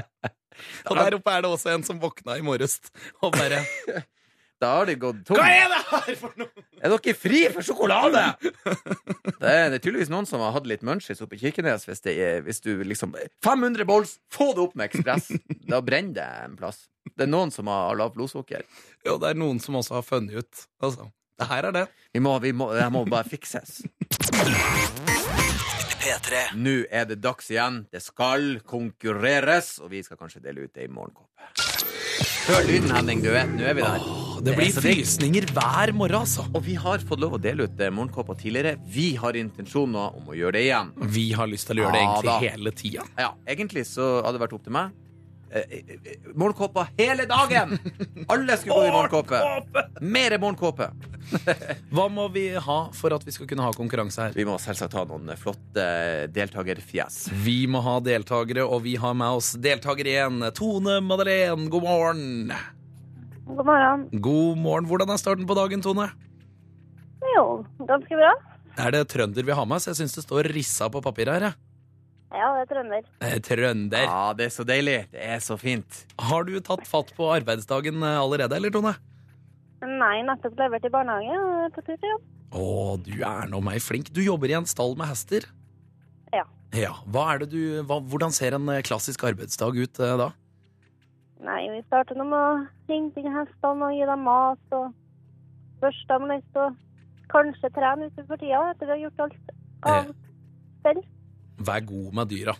[0.89, 2.77] og der oppe er det også en som våkna i morges
[3.21, 3.63] og bare
[4.61, 5.37] da har de gått tom.
[5.37, 6.65] Hva er det her for noe?!
[6.77, 8.23] Er dere fri for sjokolade?!
[9.37, 11.85] Det er, det er tydeligvis noen som har hatt litt munchies oppe i Kirkenes.
[11.85, 13.13] Hvis, det er, hvis du liksom
[13.45, 15.29] 500 bolls, få det opp med ekspress!
[15.69, 16.85] Da brenner det en plass.
[17.13, 18.65] Det er noen som har lavt blodsukker.
[19.05, 20.65] Jo, det er noen som også har funnet ut.
[20.83, 21.85] Altså, det her er det.
[22.17, 23.83] Vi må, vi må, det må bare fikses.
[26.01, 26.43] P3.
[26.57, 27.83] Nå er det dags igjen.
[27.91, 32.06] Det skal konkurreres, og vi skal kanskje dele ut ei morgenkåpe.
[32.17, 33.21] Hør lyden, Henning.
[33.21, 34.05] Du vet, nå er vi der.
[34.37, 34.77] Det blir digg.
[34.81, 36.45] frysninger hver morgen, altså.
[36.55, 38.77] Og vi har fått lov å dele ut eh, morgenkåper tidligere.
[38.93, 40.93] Vi har intensjoner om å gjøre det igjen.
[41.17, 42.37] Vi har lyst til å gjøre det egentlig da.
[42.45, 43.05] hele tida.
[43.19, 44.95] Ja, egentlig så hadde det vært opp til meg.
[45.51, 47.77] Eh, eh, morgenkåpa hele dagen!
[48.27, 49.41] Alle skulle gå i morgenkåpe.
[50.01, 50.89] Mer morgenkåpe.
[51.95, 54.37] Hva må vi ha for at vi skal kunne ha konkurranse her?
[54.37, 55.87] Vi må selvsagt ha noen flotte
[56.35, 57.27] deltakerfjes.
[57.45, 60.39] Vi må ha deltakere, og vi har med oss deltaker igjen.
[60.57, 62.25] Tone Madeleine, god morgen.
[63.47, 64.07] God morgen.
[64.11, 64.89] God morgen.
[64.89, 66.09] Hvordan er starten på dagen, Tone?
[67.35, 67.45] Jo,
[67.87, 68.33] ganske bra.
[68.77, 69.87] Er det trønder vi har med oss?
[69.89, 71.49] Jeg syns det står rissa på papiret her.
[71.49, 71.66] jeg.
[72.27, 73.05] Ja, det er trønder.
[73.23, 74.03] Eh, Trønder.
[74.03, 74.97] Ja, det er så deilig.
[75.13, 76.01] Det er så fint.
[76.19, 78.97] Har du tatt fatt på arbeidsdagen eh, allerede, eller, Tone?
[79.87, 82.25] Nei, nettopp levert i barnehage og er på tur til jobb.
[82.57, 82.65] Å,
[83.05, 84.11] du er nå meg flink.
[84.15, 85.47] Du jobber i en stall med hester?
[86.35, 86.43] Ja.
[86.75, 90.31] Ja, hva er det du, hva, Hvordan ser en eh, klassisk arbeidsdag ut eh, da?
[91.47, 92.53] Nei, vi starter nå med å
[92.89, 94.89] hente inn hestene og gi dem mat og
[95.79, 96.75] børste dem litt og
[97.31, 99.53] kanskje trene ute for tida etter vi har gjort alt
[99.93, 100.09] av
[100.83, 101.05] selv.
[101.57, 102.55] Vær god med dyra.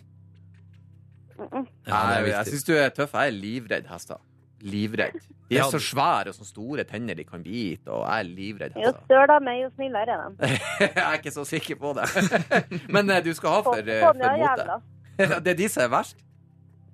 [1.38, 1.66] Mm -mm.
[1.86, 3.12] Ja, det er jeg jeg syns du er tøff.
[3.14, 4.16] Jeg er livredd hester.
[4.60, 5.12] Livredd.
[5.48, 5.70] De er Ja.
[5.70, 9.00] så svære og så store tenner de kan bite, og jeg er livredd Jo hester.
[9.04, 10.46] større de er, jo snillere er de.
[10.96, 12.06] jeg er ikke så sikker på det.
[12.94, 14.82] Men eh, du skal ha for, eh, Ponni for motet.
[15.44, 16.16] Det er de som er verst?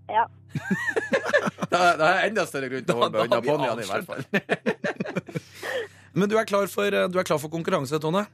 [0.09, 0.25] Ja.
[1.71, 4.07] Da, da er jeg enda større grunn til å holde meg unna ponniene, i hvert
[4.07, 4.25] fall.
[6.15, 8.27] Men du er, klar for, eh, du er klar for konkurranse, Tone?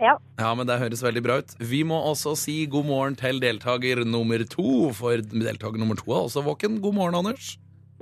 [0.00, 0.16] Ja.
[0.40, 1.52] Ja, men det høres veldig bra ut.
[1.62, 6.24] Vi må også si god morgen til deltaker nummer to, for deltaker nummer to er
[6.26, 6.80] også våken.
[6.82, 7.52] God morgen, Anders.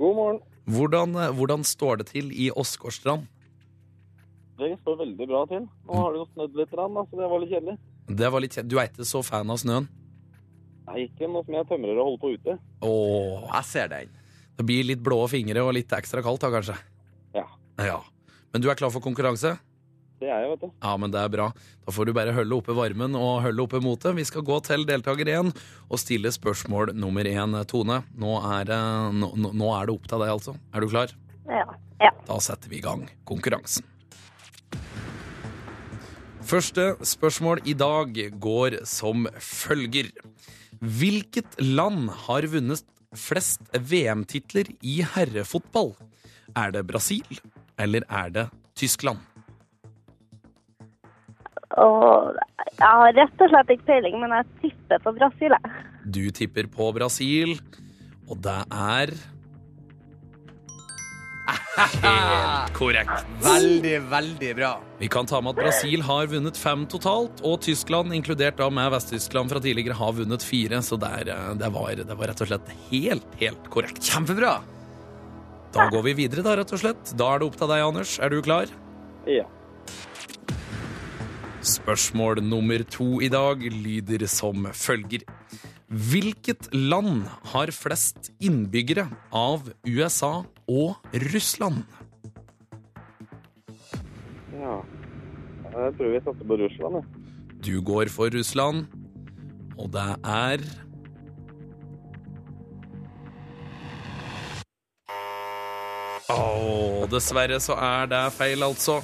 [0.01, 0.39] God morgen.
[0.65, 3.27] Hvordan, eh, hvordan står det til i Åsgårdstrand?
[4.57, 5.67] Det står veldig bra til.
[5.89, 7.77] Nå har det jo snødd litt, rann, da, så det var litt kjedelig.
[8.07, 8.69] Det var litt, kjedelig.
[8.71, 9.87] du er ikke så fan av snøen?
[10.87, 12.57] Nei, ikke nå som jeg tømrer og holder på ute.
[12.83, 14.09] Åh, Jeg ser den.
[14.57, 16.75] det blir litt blå fingre og litt ekstra kaldt da, kanskje?
[17.33, 17.45] Ja.
[17.79, 17.99] Ja.
[18.53, 19.57] Men du er klar for konkurranse?
[20.23, 20.69] Det er jeg, vet du.
[20.79, 21.49] Ja, men det er bra.
[21.83, 24.13] Da får du bare holde oppe varmen og holde oppe motet.
[24.15, 27.97] Vi skal gå til deltaker én og stille spørsmål nummer én, Tone.
[28.15, 28.77] Nå er, det,
[29.19, 30.53] nå, nå- nå er det opp til deg, altså.
[30.71, 31.11] Er du klar?
[31.49, 31.65] Ja.
[32.05, 32.11] ja.
[32.29, 33.83] Da setter vi i gang konkurransen.
[36.43, 40.09] Første spørsmål i dag går som følger.
[40.83, 42.83] Hvilket land har vunnet
[43.15, 45.93] flest VM-titler i herrefotball?
[46.59, 47.39] Er det Brasil,
[47.79, 48.47] eller er det
[48.79, 49.19] Tyskland?
[51.81, 52.35] Og
[52.77, 55.85] jeg har rett og slett ikke peiling, men jeg tipper på Brasil, jeg.
[56.13, 57.55] Du tipper på Brasil,
[58.29, 59.15] og det er
[61.73, 63.25] Helt korrekt.
[63.43, 64.69] Veldig, veldig bra.
[64.99, 68.91] Vi kan ta med at Brasil har vunnet fem totalt, og Tyskland, inkludert da med
[68.93, 70.79] Vest-Tyskland fra tidligere, har vunnet fire.
[70.85, 73.99] Så det, er, eh, det, var, det var rett og slett helt, helt korrekt.
[74.05, 74.53] Kjempebra.
[75.73, 77.15] Da går vi videre, da, rett og slett.
[77.17, 78.15] Da er det opp til deg, Anders.
[78.21, 78.71] Er du klar?
[79.27, 79.47] Ja.
[81.63, 85.23] Spørsmål nummer to i dag lyder som følger.
[85.87, 87.23] Hvilket land
[87.53, 90.97] har flest innbyggere av USA og
[91.33, 91.83] Russland?
[94.53, 94.75] ja.
[95.73, 97.05] Jeg tror vi satser på Russland, jeg.
[97.65, 98.85] Du går for Russland,
[99.77, 100.65] og det er
[106.33, 109.01] Å, dessverre så er det feil, altså.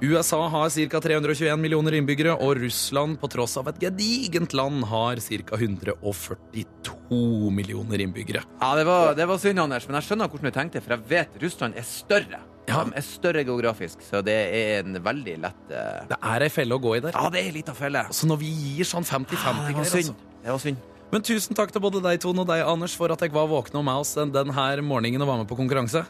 [0.00, 1.00] USA har ca.
[1.00, 5.58] 321 millioner innbyggere, og Russland, på tross av et gedigent land, har ca.
[5.60, 8.42] 142 millioner innbyggere.
[8.60, 11.06] Ja, det var, det var synd, Anders, men jeg skjønner hvordan du tenkte, for jeg
[11.12, 12.42] vet Russland er større.
[12.64, 12.80] Ja.
[12.80, 16.00] De er større geografisk, så det er en veldig lett uh...
[16.08, 17.12] Det er ei felle å gå i der.
[17.12, 18.06] Ja, det er ei lita felle.
[18.16, 20.14] Så når vi gir sånn 50-50 det var synd.
[20.14, 20.40] altså.
[20.44, 20.90] Det var synd.
[21.12, 23.78] Men tusen takk til både deg, Tone, og deg, Anders, for at jeg var våkne
[23.78, 24.50] og med oss den, den
[24.82, 26.02] morgenen og var med på konkurranse.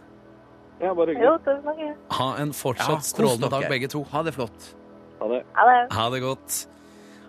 [0.83, 1.45] Ja, bare Jo, hyggelig.
[1.45, 2.15] tusen takk.
[2.19, 3.71] Ha en fortsatt kos strålende dag, dere.
[3.71, 4.03] begge to.
[4.13, 4.71] Ha det flott.
[5.21, 5.43] Ha det.
[5.55, 5.93] Ha det.
[5.95, 6.61] Ha det godt.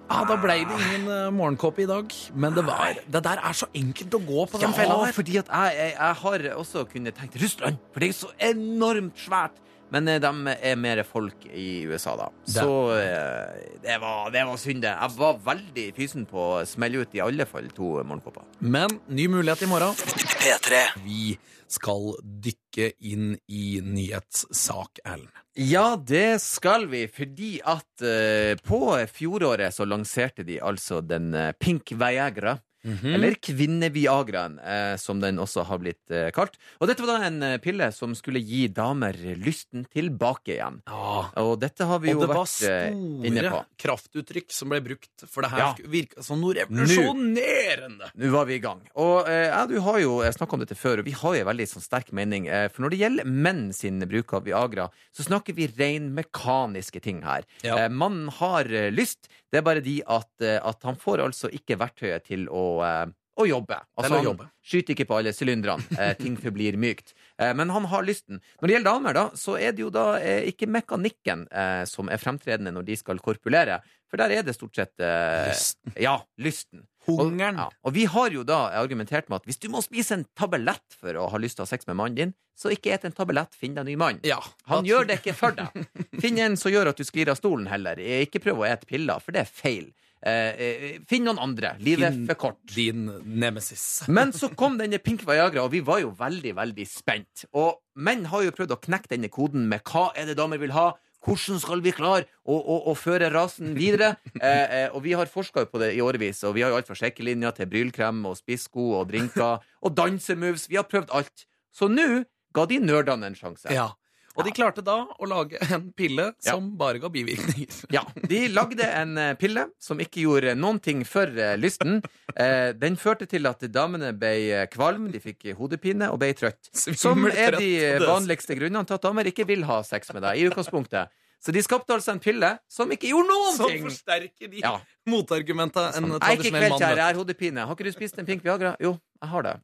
[0.05, 3.53] Ja, Da ble det ingen uh, morgenkåpe i dag, men det var Det der er
[3.57, 5.13] så enkelt å gå på den Ja, fella der.
[5.17, 9.17] fordi at jeg, jeg, jeg har også kunnet tenkt Russland, for det er så enormt
[9.17, 9.57] svært.
[9.93, 10.29] Men eh, de
[10.65, 12.27] er mer folk i USA, da.
[12.49, 14.93] Så eh, det var, det var synd, det.
[14.93, 18.45] Jeg var veldig fysen på å smelle ut i alle fall to morgenkåper.
[18.61, 19.93] Men ny mulighet i morgen.
[20.41, 20.81] P3.
[21.05, 21.35] Vi
[21.71, 25.33] skal dykke inn i nyhetssak, Erlend.
[25.55, 31.53] Ja, det skal vi, fordi at uh, på fjoråret så lanserte de altså den eh,
[31.55, 32.57] Pink Viagra.
[32.85, 33.13] Mhm.
[33.17, 36.53] Eller Kvinne-Viagraen, eh, som den også har blitt eh, kalt.
[36.79, 40.81] Og dette var da en eh, pille som skulle gi damer lysten tilbake igjen.
[40.85, 41.25] Ja.
[41.41, 42.93] Og dette har vi Og jo inne på vært eh,
[43.29, 45.71] inne store kraftuttrykk som ble brukt, for det her Ja.
[45.89, 48.11] virke som noe revolusjonerende.
[48.15, 48.81] Nå var vi i gang.
[49.01, 51.49] Og eh, ja, du har jo snakka om dette før, og vi har jo en
[51.51, 52.47] veldig sånn, sterk mening.
[52.47, 57.01] Eh, for når det gjelder menn sin bruk av Viagra, så snakker vi ren mekaniske
[57.01, 57.45] ting her.
[57.65, 57.77] Ja.
[57.85, 61.51] Eh, mannen har eh, lyst, det er bare de at, eh, at han får altså
[61.55, 63.05] ikke verktøyet til å, eh,
[63.39, 63.77] å jobbe.
[63.95, 64.47] Altså, han jobbe.
[64.63, 65.85] skyter ikke på alle sylinderne.
[65.95, 67.13] Eh, ting forblir mykt.
[67.39, 68.41] Men han har lysten.
[68.59, 70.05] Når det gjelder damer, da, så er det jo da
[70.47, 71.43] ikke mekanikken
[71.91, 73.81] som er fremtredende når de skal korpulere.
[74.07, 75.95] For der er det stort sett Lysten.
[75.99, 76.85] Ja, lysten.
[77.07, 77.59] Hungeren.
[77.61, 80.25] Og, ja, og vi har jo da argumentert med at hvis du må spise en
[80.37, 83.05] tablett for å ha lyst til å ha sex med mannen din, så ikke et
[83.07, 84.21] en tablett, finn deg en ny mann.
[84.27, 84.39] Ja.
[84.71, 85.85] Han gjør det ikke for deg.
[86.23, 87.99] Finn en som gjør at du sklir av stolen heller.
[87.99, 89.91] Ikke prøv å ete piller, for det er feil.
[90.25, 91.75] Eh, eh, finn noen andre.
[91.85, 92.61] Livet er for kort.
[92.73, 94.07] Din nemesis.
[94.09, 97.45] Men så kom denne Pink Viagra, og vi var jo veldig, veldig spent.
[97.53, 100.73] Og menn har jo prøvd å knekke denne koden med hva er det damer vil
[100.73, 100.93] ha.
[101.25, 104.15] Hvordan skal vi klare å, å, å føre rasen videre?
[104.35, 106.89] Eh, eh, og vi har forska på det i årevis, og vi har jo alt
[106.89, 110.67] fra sjekkelinjer til brylkrem og spissko og drinker og dansemoves.
[110.69, 111.45] Vi har prøvd alt.
[111.73, 113.71] Så nå ga de nerdene en sjanse.
[113.73, 113.87] Ja.
[114.35, 117.85] Og de klarte da å lage en pille som bare ga bivirkninger.
[117.95, 122.01] Ja, De lagde en eh, pille som ikke gjorde noen ting for eh, lysten.
[122.35, 126.67] Eh, den førte til at damene ble kvalm, de fikk hodepine og ble trøtt.
[126.75, 127.69] Som er de
[128.03, 130.41] vanligste grunnene til at damer ikke vil ha sex med deg.
[130.43, 131.07] i utgangspunktet.
[131.45, 133.83] Så de skapte altså en pille som ikke gjorde noen Som ting.
[133.85, 134.79] forsterker de Ja.
[135.05, 136.81] motargumenta en Jeg er ikke tradisjonell mann.
[136.81, 137.65] jeg har hodepine.
[137.69, 138.75] Har ikke du spist en Pink Viagra?
[138.81, 139.55] Jo, jeg har det.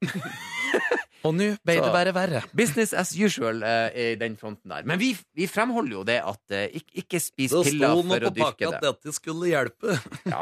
[1.28, 2.40] Og nå ble det bare verre.
[2.58, 4.88] Business as usual uh, i den fronten der.
[4.90, 8.16] Men vi, vi fremholder jo det at uh, ikke, ikke spis Det piller sto nå
[8.16, 8.90] for å på pakka dyrke at det.
[8.90, 9.98] dette skulle hjelpe.
[10.32, 10.42] Ja.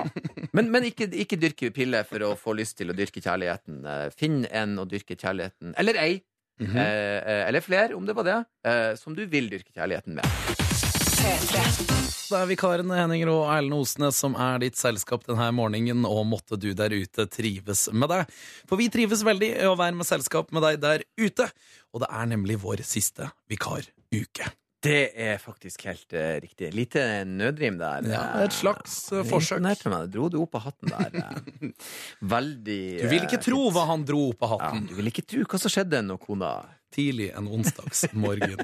[0.56, 3.82] Men, men ikke, ikke dyrke piller for å få lyst til å dyrke kjærligheten.
[3.84, 6.12] Eh, Finn en å dyrke kjærligheten Eller ei.
[6.60, 8.40] Eh, eh, eller flere, om det var det.
[8.68, 10.79] eh, som du vil dyrke kjærligheten med.
[11.20, 16.56] Det er vikaren Henning Rå Erlend Osnes som er ditt selskap denne morgenen, og måtte
[16.62, 18.38] du der ute trives med deg.
[18.70, 21.50] For vi trives veldig i å være med selskap med deg der ute,
[21.92, 24.48] og det er nemlig vår siste vikaruke.
[24.80, 26.70] Det er faktisk helt uh, riktig.
[26.72, 28.06] Lite nødrim der.
[28.08, 29.60] Ja, et slags uh, Det forsøk.
[29.60, 30.08] meg.
[30.14, 31.18] Dro du opp av hatten der?
[31.20, 31.74] Veldig
[32.36, 35.26] Veldig Du vil ikke tro hva han dro opp av ja, hatten Du vil ikke
[35.28, 36.54] tro hva som skjedde når kona
[36.94, 38.60] tidlig en onsdagsmorgen.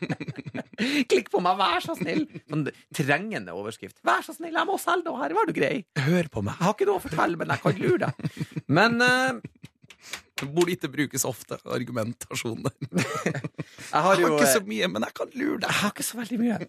[1.10, 2.26] Klikk på meg, vær så snill!
[2.50, 3.98] Sånn trengende overskrift.
[4.06, 5.74] Vær så snill, jeg må selge noe her, var du grei?
[5.98, 6.56] Hør på meg.
[6.58, 8.64] Jeg har ikke noe å fortelle, men jeg kan lure deg.
[8.70, 9.40] Men uh,
[10.40, 12.76] Burde ikke brukes ofte, argumentasjonen der.
[13.34, 13.42] jeg har
[13.92, 15.68] Jeg har ikke eh, så mye, men jeg kan lure deg.
[15.68, 16.60] Jeg har ikke så veldig mye.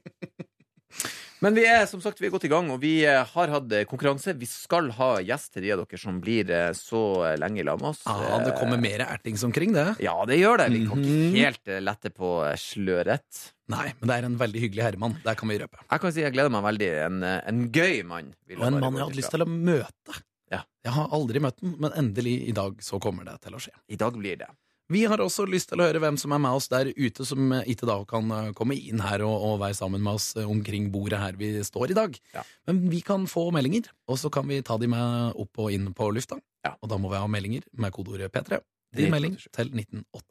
[1.41, 3.71] Men vi er som sagt vi er godt i gang, og vi eh, har hatt
[3.73, 4.35] eh, konkurranse.
[4.37, 7.01] Vi skal ha gjest til de av dere som blir eh, så
[7.41, 8.03] lenge sammen med oss.
[8.05, 9.87] Ja, det kommer mer ertings omkring det.
[10.05, 10.69] Ja, det gjør det.
[10.75, 11.33] Vi kan Mhm.
[11.33, 12.29] ikke helt eh, lette på
[12.61, 13.41] sløret.
[13.71, 15.17] Nei, men det er en veldig hyggelig herremann.
[15.23, 15.81] Det kan vi røpe.
[15.89, 16.89] Jeg kan si jeg gleder meg veldig.
[17.07, 18.33] En, en gøy mann.
[18.59, 20.21] Og en mann jeg hadde lyst til å møte.
[20.51, 20.61] Ja.
[20.85, 23.71] Jeg har aldri møtt den, men endelig i dag så kommer det til å skje.
[23.89, 24.49] I dag blir det.
[24.91, 27.53] Vi har også lyst til å høre hvem som er med oss der ute, som
[27.61, 30.89] ikke da kan eh, komme inn her og, og være sammen med oss eh, omkring
[30.91, 32.17] bordet her vi står i dag.
[32.35, 32.43] Ja.
[32.67, 35.93] Men vi kan få meldinger, og så kan vi ta de med opp og inn
[35.95, 36.41] på lufta.
[36.65, 36.75] Ja.
[36.83, 38.59] Og da må vi ha meldinger med kodeordet P3.
[38.95, 39.69] Din melding til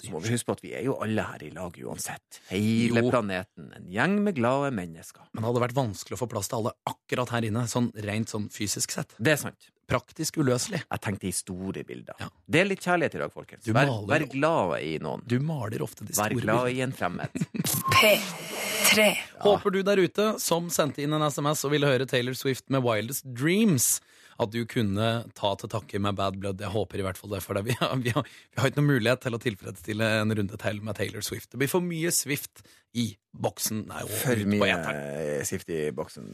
[0.05, 2.41] Så må vi huske på at vi er jo alle her i lag uansett.
[2.51, 3.11] Hele Jo.
[3.11, 3.71] planeten.
[3.77, 5.23] En gjeng med glade mennesker.
[5.33, 8.29] Men det hadde vært vanskelig å få plass til alle akkurat her inne, sånn rent
[8.29, 9.15] sånn fysisk sett.
[9.19, 9.71] Det er sant.
[9.91, 10.83] Praktisk uløselig.
[10.87, 12.15] Jeg tenkte i store bilder.
[12.21, 12.29] Ja.
[12.47, 13.65] Del litt kjærlighet i dag, folkens.
[13.65, 15.25] Du Vær, maler vær glad i noen.
[15.27, 16.77] Du maler ofte de Vær store glad bildene.
[16.77, 17.31] i en fremmed.
[17.97, 19.09] P3.
[19.41, 22.85] Håper du der ute, som sendte inn en SMS og ville høre Taylor Swift med
[22.87, 24.01] Wildest Dreams,
[24.41, 26.63] at du kunne ta til takke med Bad Blood.
[26.65, 27.67] Jeg håper i hvert fall det, for det.
[27.69, 30.83] Vi, har, vi, har, vi har ikke noen mulighet til å tilfredsstille en runde til
[30.87, 31.53] med Taylor Swift.
[31.53, 32.65] Det blir for mye Swift
[32.97, 33.85] i boksen.
[33.91, 36.33] Nei, For mye Swift i boksen.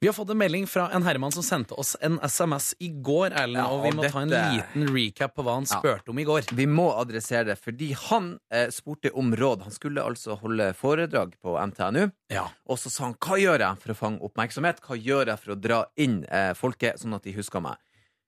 [0.00, 3.32] Vi har fått en melding fra en herremann som sendte oss en SMS i går,
[3.34, 5.96] Erlend, Ja, og vi må ta en liten recap på hva han Ja.
[6.06, 6.52] om i går.
[6.54, 9.62] Vi må adressere det, fordi han eh, spurte om råd.
[9.62, 12.12] Han skulle altså holde foredrag på NTNU.
[12.30, 12.46] Ja.
[12.68, 14.80] Og så sa han hva gjør jeg for å fange oppmerksomhet?
[14.86, 17.76] Hva gjør jeg for å dra inn eh, folket, sånn at de husker meg?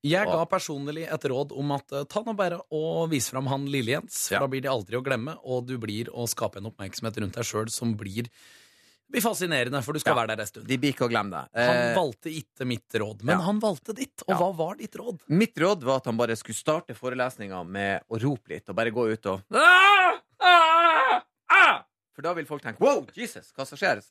[0.03, 3.67] Jeg ga personlig et råd om at eh, ta nå bare og vis fram han
[3.71, 4.41] Lille Jens, for Ja.
[4.41, 7.45] da blir de aldri å glemme, og du blir å skape en oppmerksomhet rundt deg
[7.47, 8.27] sjøl som blir,
[9.13, 10.21] blir fascinerende, for du skal Ja.
[10.23, 10.67] være der en stund.
[10.67, 11.49] De blir ikke å glemme deg.
[11.67, 13.45] Han Eh, valgte ikke mitt råd, men ja.
[13.45, 14.23] han valgte ditt.
[14.27, 14.39] Og Ja.
[14.39, 15.21] hva var ditt råd?
[15.29, 18.91] Mitt råd var at han bare skulle starte forelesninga med å rope litt, og bare
[18.91, 20.19] gå ut og ah!
[20.41, 21.21] Ah!
[21.51, 21.83] Ah!
[22.15, 24.03] For da vil folk tenke wow, Jesus, hva som skjer?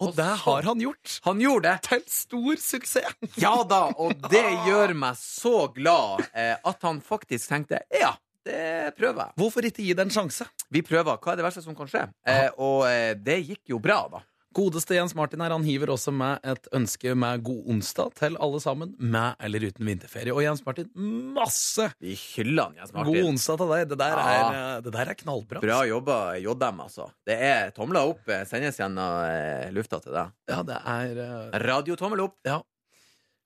[0.00, 1.20] Og Og det har han gjort!
[1.24, 1.82] Han gjorde det!
[1.88, 3.14] Til stor suksess!
[3.42, 8.12] Ja da, og det gjør meg så glad eh, at han faktisk tenkte ja,
[8.46, 9.32] det prøver jeg.
[9.36, 10.46] Hvorfor ikke gi det en sjanse?
[10.70, 11.18] Vi prøver.
[11.18, 12.06] Hva er det verste som kan skje?
[12.26, 14.22] Eh, og eh, det gikk jo bra, da.
[14.58, 18.58] Godeste Jens Martin her, han hiver også med et ønske med god onsdag til alle
[18.64, 20.32] sammen, med eller uten vinterferie.
[20.32, 20.88] Og Jens Martin,
[21.36, 23.84] masse Vi hyller han, Jens god onsdag til deg.
[23.92, 24.24] Det der, Ja.
[24.32, 25.60] er, eh, det der er knallbra.
[25.60, 27.10] Bra jobba, JM, altså.
[27.28, 28.24] Det er tomler opp.
[28.28, 30.32] eh, Sendes gjennom eh, lufta til deg.
[30.48, 32.38] Ja, det er eh, Radio tommel opp.
[32.48, 32.62] Ja.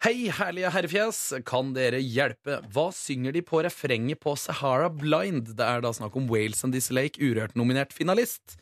[0.02, 1.18] Hei, herlige herrefjes.
[1.46, 2.56] Kan dere hjelpe?
[2.74, 5.52] Hva synger de på refrenget på Sahara Blind?
[5.54, 8.56] Det er da snakk om Wales and This Lake, Urørt-nominert finalist.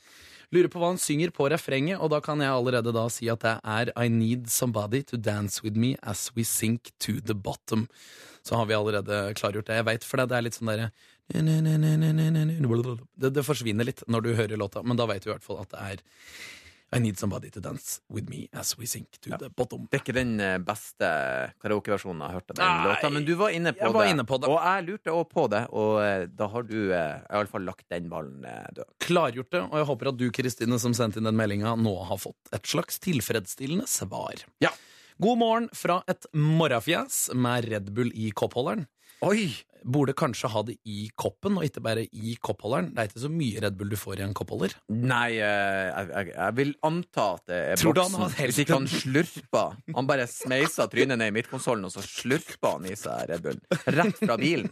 [0.53, 3.41] Lurer på hva han synger på refrenget, og da kan jeg allerede da si at
[3.47, 7.89] det er I need somebody to dance with me as we sink to the bottom.
[8.45, 9.81] Så har vi allerede klargjort det.
[9.81, 10.93] Jeg veit, for det er litt sånn derre
[13.17, 15.63] det, det forsvinner litt når du hører låta, men da veit du i hvert fall
[15.63, 16.03] at det er
[16.93, 19.85] I need somebody to dance with me as we sink to the bottom.
[19.87, 21.07] Det er ikke den eh, beste
[21.63, 24.15] karaokeversjonen jeg har hørt av den låta, men du var inne på jeg var det.
[24.17, 24.51] inne på det.
[24.51, 27.69] Og jeg lurte òg på det, og eh, da har du iallfall i alle fall
[27.71, 28.91] lagt den ballen eh, død.
[29.07, 32.19] Klargjort det, og jeg håper at du, Kristine, som sendte inn den meldinga, nå har
[32.19, 34.43] fått et slags tilfredsstillende svar.
[34.65, 34.75] Ja.
[35.23, 38.89] God morgen fra et morrafjes med Red Bull i koppholderen.
[39.23, 39.51] Oi!
[39.85, 42.91] Burde kanskje ha det i koppen, og ikke bare i koppholderen.
[42.95, 44.75] Det er ikke så mye Red Bull du får i en koppholder.
[44.93, 48.23] Nei, eh, jeg, jeg, jeg vil anta at det er Tror du han boksen.
[48.27, 49.65] har helt Hvis ikke han slurpa
[49.97, 53.61] Han bare smeisa trynet ned i midtkonsollen, og så slurpa han i seg Red Bull.
[53.97, 54.69] Rett fra bilen.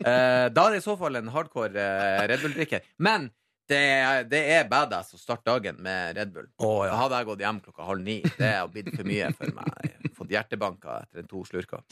[0.00, 2.86] Eh, da er det i så fall en hardcore eh, Red Bull-drikker.
[3.04, 3.28] Men
[3.70, 6.48] det, er- det er badass å starte dagen med Red Bull.
[6.58, 6.96] Oh, ja.
[6.98, 9.94] Hadde jeg gått hjem klokka halv ni, det har blitt for mye for meg.
[10.16, 11.84] Fått hjertebanker etter en to slurker.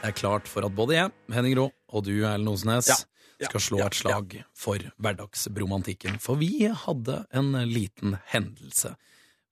[0.00, 2.96] Det er klart for at både jeg, Henning Rå, og du, Erlend Osnes, Ja.
[3.40, 3.48] Ja.
[3.48, 6.18] skal slå et slag for hverdagsbromantikken.
[6.20, 8.94] For vi hadde en liten hendelse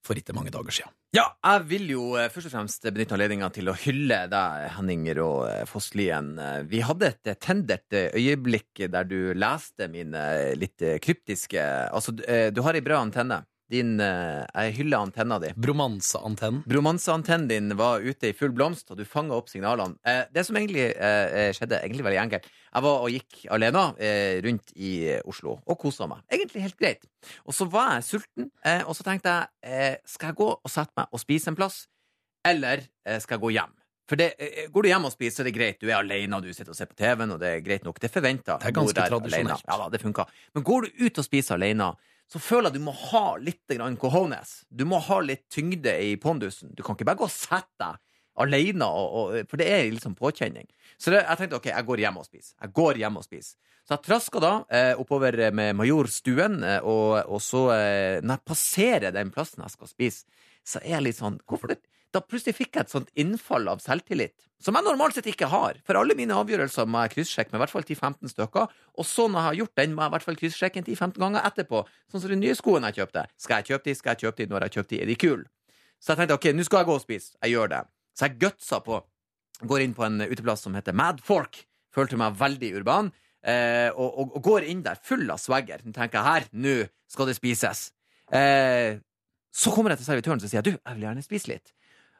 [0.04, 0.92] for ikke mange dager siden.
[1.16, 5.06] Ja, jeg vil jo eh, først og fremst benytte anledninga til å hylle deg, Henning
[5.16, 6.34] Rå eh, Fosslien.
[6.38, 10.98] Eh, Vi hadde et eh, tendert eh, øyeblikk der du leste mine eh, litt eh,
[11.00, 13.40] kryptiske Altså, du- eh, du har ei bra antenne.
[13.68, 15.50] Din eh, Jeg hyller antenna di.
[15.60, 16.62] Bromanseantennen.
[16.68, 19.98] Bromanseantennen din var ute i full blomst, og du fanga opp signalene.
[20.08, 22.48] Eh, det som egentlig eh, skjedde, egentlig veldig enkelt.
[22.48, 23.84] Jeg var og gikk alene
[24.44, 24.92] rundt i
[25.28, 26.20] Oslo og kosa meg.
[26.32, 27.06] Egentlig helt greit.
[27.48, 28.50] Og så var jeg sulten,
[28.84, 29.32] og så tenkte
[29.64, 31.78] jeg skal jeg gå og sette meg og spise en plass,
[32.46, 32.84] eller
[33.24, 33.72] skal jeg gå hjem?
[34.08, 34.28] For det,
[34.72, 35.80] Går du hjem og spiser, så er det greit.
[35.80, 37.98] Du er alene, og du sitter og ser på TV-en, og det er greit nok.
[38.00, 38.60] Det er forventa.
[38.60, 39.66] Det er ganske tradisjonelt.
[39.68, 40.28] Ja da, det funka.
[40.56, 41.90] Men går du ut og spiser alene,
[42.28, 44.62] så føler jeg du må ha litt cojones.
[44.68, 46.74] Du må ha litt tyngde i pondusen.
[46.76, 47.96] Du kan ikke bare gå og sette deg
[48.38, 50.68] alene, og, og, for det er liksom påkjenning.
[50.98, 52.54] Så det, jeg tenkte ok, jeg går hjem og spiser.
[52.60, 53.56] Jeg går hjem og spiser.
[53.88, 58.46] Så jeg traska da eh, oppover med Majorstuen, eh, og, og så eh, Når jeg
[58.50, 61.80] passerer den plassen jeg skal spise, så er jeg litt sånn Hvorfor det?
[62.14, 65.76] Da plutselig fikk jeg et sånt innfall av selvtillit, som jeg normalt sett ikke har.
[65.84, 68.72] For alle mine avgjørelser må jeg kryssjekke med i hvert fall 10-15 stykker.
[68.96, 71.20] Og så når jeg har gjort den, må jeg i hvert fall kryssjekke en 10-15
[71.20, 71.82] ganger etterpå.
[72.08, 73.26] Sånn som de nye skoene jeg kjøpte.
[73.36, 75.46] Skal jeg kjøpe de, skal jeg kjøpe de, når jeg kjøpt de, er de kule?
[75.98, 77.32] Så jeg tenkte ok, nå skal jeg gå og spise.
[77.44, 77.82] Jeg gjør det.
[78.16, 79.02] Så jeg gutsa på.
[79.68, 81.60] Går inn på en uteplass som heter Mad Fork.
[81.94, 83.12] Følte meg veldig urban.
[83.44, 85.84] Eh, og, og, og går inn der full av swagger.
[85.84, 86.78] Nå tenker jeg her, nå
[87.10, 87.88] skal det spises.
[88.34, 88.98] Eh,
[89.54, 91.72] så kommer jeg til servitøren og sier du, jeg vil gjerne spise litt.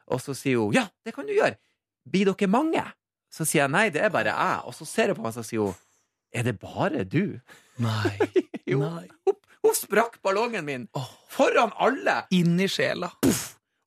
[0.09, 1.57] Og så sier hun ja, det kan du gjøre.
[2.09, 2.83] Blir dere mange?
[3.29, 4.65] Så sier jeg nei, det er bare jeg.
[4.65, 5.77] Og så ser jeg på meg og sier hun
[6.29, 7.39] er det bare du?
[7.81, 8.17] Nei.
[8.69, 8.83] Jo.
[8.85, 9.07] Nei.
[9.25, 9.33] Hun,
[9.65, 11.07] hun sprakk ballongen min oh.
[11.33, 12.19] foran alle.
[12.37, 13.07] Inn i sjela.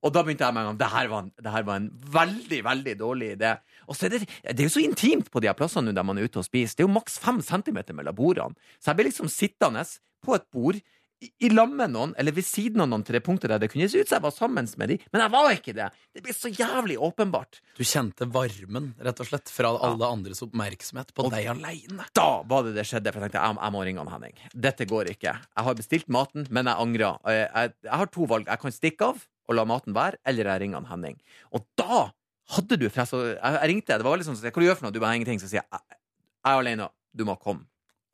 [0.03, 1.85] Og da begynte jeg med en gang det her var en, det her var en
[2.11, 3.53] veldig, veldig dårlig idé.
[3.87, 6.03] Og så er det, det er jo så intimt på de her plassene nå der
[6.03, 6.75] man er ute og spiser.
[6.75, 8.59] Det er jo maks fem centimeter mellom bordene.
[8.75, 9.85] Så jeg ble liksom sittende
[10.23, 10.83] på et bord
[11.23, 13.87] i, lag med noen, eller ved siden av noen til det punktet der det kunne
[13.91, 15.87] se ut som jeg var sammen med de, men jeg var ikke det.
[16.13, 17.59] Det ble så jævlig åpenbart.
[17.77, 22.05] Du kjente varmen, rett og slett, fra alle andres oppmerksomhet på Og- deg aleine.
[22.13, 24.35] Da var det det skjedde, for jeg tenkte jeg, jeg må ringe han Henning.
[24.53, 25.33] Dette går ikke.
[25.39, 27.17] Jeg har bestilt maten, men jeg angrer.
[27.25, 28.47] Jeg, jeg, jeg har to valg.
[28.47, 31.17] Jeg kan stikke av og la maten være, eller jeg ringer han Henning.
[31.51, 32.11] Og da
[32.55, 34.93] hadde du for jeg, jeg, ringte, det var veldig sånn Hva du gjør for noe?
[34.95, 35.39] Du bare ingenting.
[35.39, 35.97] Så sier jeg jeg,
[36.45, 36.89] er alene.
[37.15, 37.65] Du må komme.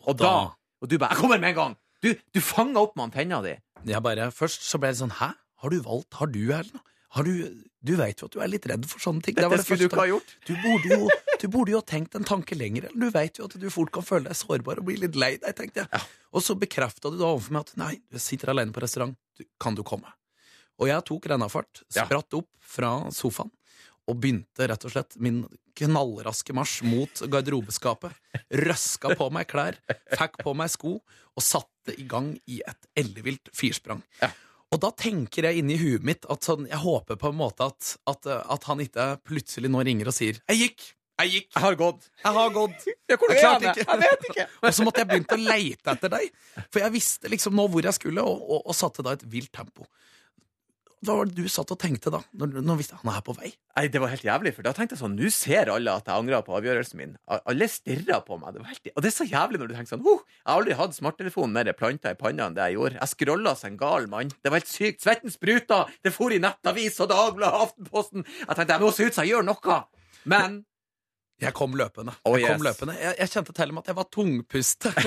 [0.08, 1.78] Og da Og du bare Jeg kommer med en gang!
[2.04, 3.56] Du, du fanga opp med antenna di.
[3.90, 5.34] Jeg bare, Først så ble jeg sånn Hæ?
[5.60, 6.14] Har du valgt?
[6.20, 6.80] Har du, Erlend?
[7.16, 7.32] Har du
[7.82, 9.36] Du veit jo at du er litt redd for sånne ting.
[9.38, 10.32] Dette var det skulle du ikke ha gjort.
[10.48, 11.10] Du burde, jo,
[11.40, 12.90] du burde jo ha tenkt en tanke lenger.
[12.90, 15.32] Eller du veit jo at du fort kan føle deg sårbar og bli litt lei
[15.40, 16.02] deg, tenkte jeg.
[16.36, 19.16] Og så bekrefta du da overfor meg at nei, du sitter alene på restaurant,
[19.64, 20.12] kan du komme?
[20.80, 23.52] Og jeg tok rennafart, spratt opp fra sofaen
[24.10, 25.44] og begynte rett og slett min
[25.80, 28.14] knallraske marsj mot garderobeskapet.
[28.66, 29.80] Røska på meg klær,
[30.18, 34.02] fikk på meg sko og satte i gang i et ellevilt firsprang.
[34.22, 34.32] Ja.
[34.70, 37.96] Og da tenker jeg inni huet mitt at sånn, jeg håper på en måte at,
[38.10, 40.84] at, at han ikke plutselig nå ringer og sier 'Jeg gikk!
[41.20, 41.48] Jeg gikk!
[41.56, 42.06] Jeg har gått.
[42.22, 43.88] Jeg har gått!' Jeg klarte ikke.
[43.88, 44.46] Jeg vet ikke.
[44.62, 46.30] Og så måtte jeg begynt å leite etter deg,
[46.70, 49.50] for jeg visste liksom nå hvor jeg skulle, og, og, og satte da et vilt
[49.56, 49.88] tempo.
[51.00, 53.54] Hva var det du satt og tenkte da, når, når visste han er på vei?
[53.78, 56.20] Nei, Det var helt jævlig, for da tenkte jeg sånn Nå ser alle at jeg
[56.20, 57.14] angrer på avgjørelsen min.
[57.40, 58.58] Alle stirra på meg.
[58.58, 60.60] Det var helt, og det er så jævlig når du tenker sånn oh, Jeg har
[60.60, 63.00] aldri hatt smarttelefonen mer planta i panna enn det jeg gjorde.
[63.00, 64.34] Jeg scrolla som en gal mann.
[64.44, 65.04] Det var helt sykt.
[65.06, 65.86] Svetten spruta!
[66.04, 68.28] Det for i Nettavis og Dagbladet og Aftenposten.
[68.44, 69.82] Jeg tenkte jeg må se ut som jeg gjør noe.
[70.28, 70.64] Men
[71.40, 72.18] Jeg kom løpende.
[72.28, 73.00] Oh, jeg, kom løpende.
[73.00, 74.92] Jeg, jeg kjente til og med at jeg var tungpuste.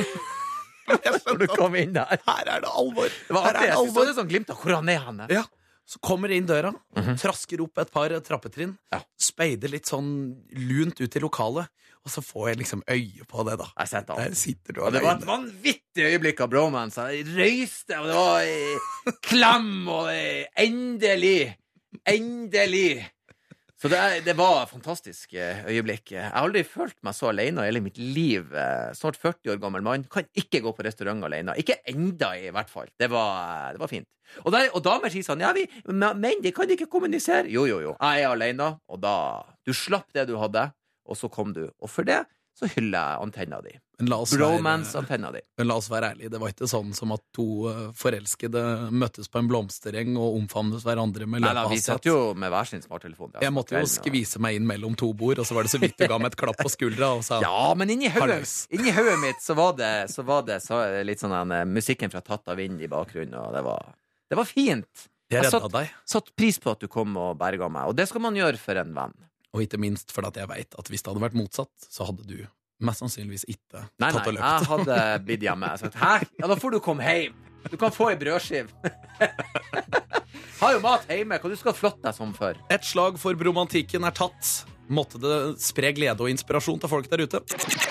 [0.88, 3.10] når du kom inn der Her er det alvor!
[3.12, 5.20] Det var Her er det så det sånn glimt av hvor han er han.
[5.30, 5.44] Ja.
[5.84, 6.70] Så kommer inn døra,
[7.18, 9.00] trasker opp et par trappetrinn, Ja.
[9.18, 11.68] speider litt sånn lunt ut i lokalet,
[12.04, 13.66] og så får jeg liksom øye på det, da.
[13.78, 14.06] Jeg.
[14.06, 16.96] Der sitter du Og det var et vanvittig øyeblikk av bromance.
[17.12, 21.56] Jeg røyste, og det var eh, klam, og eh, endelig
[22.08, 23.04] Endelig!
[23.82, 26.12] Så det, det var et fantastisk eh, øyeblikk.
[26.14, 28.52] Jeg har aldri følt meg så alene i hele mitt liv.
[28.54, 30.04] Eh, Snart 40 år gammel mann.
[30.06, 31.56] Kan ikke gå på restaurant alene.
[31.58, 32.92] Ikke enda, i hvert fall.
[32.94, 34.06] Det var, det var fint.
[34.44, 37.50] Og, der, og damer sier sånn Ja, vi, men de kan ikke kommunisere.
[37.50, 37.96] Jo, jo, jo.
[37.98, 39.16] Jeg er alene, og da
[39.66, 40.68] Du slapp det du hadde,
[41.02, 41.64] og så kom du.
[41.82, 42.20] Og for det
[42.58, 43.72] så hyller jeg antenna di.
[44.02, 45.40] Bromance-antenna di.
[45.58, 49.30] men la oss være ærlige, det var ikke sånn som at to eh, forelskede møttes
[49.30, 52.82] på en blomstereng og omfavnes hverandre med Nei da, vi satt jo med hver sin
[52.82, 53.36] smarttelefon.
[53.40, 55.96] Jeg måtte jo skvise meg inn mellom to bord, og så var det så vidt
[56.00, 59.56] du ga meg et klapp på skuldra og sa Ja, men inni hodet mitt så
[59.58, 62.82] var det, så var det så, litt sånn den, eh, musikken fra Tatt av vind
[62.82, 63.94] i bakgrunnen, og det var,
[64.30, 65.08] det var fint.
[65.30, 68.20] jeg Jeg satt- Satt pris på at du kom og berga meg, og det skal
[68.20, 69.14] man gjøre for en venn.
[69.52, 72.38] Og ikke minst fordi jeg veit at hvis det hadde vært motsatt, så hadde du
[72.82, 74.42] mest sannsynligvis ikke Nei, tatt og løpt.
[74.42, 74.98] nei, jeg hadde
[75.28, 75.68] blitt hjemme.
[75.74, 76.12] Jeg sagt, Hæ?
[76.40, 77.36] Ja, da får du komme hjem.
[77.70, 78.72] Du kan få ei brødskive.
[80.62, 81.38] Har jo mat hjemme.
[81.42, 82.58] Hva du skal flotte deg som for?
[82.72, 84.64] Et slag for bromantikken er tatt.
[84.92, 87.40] Måtte det spre glede og inspirasjon til folk der ute.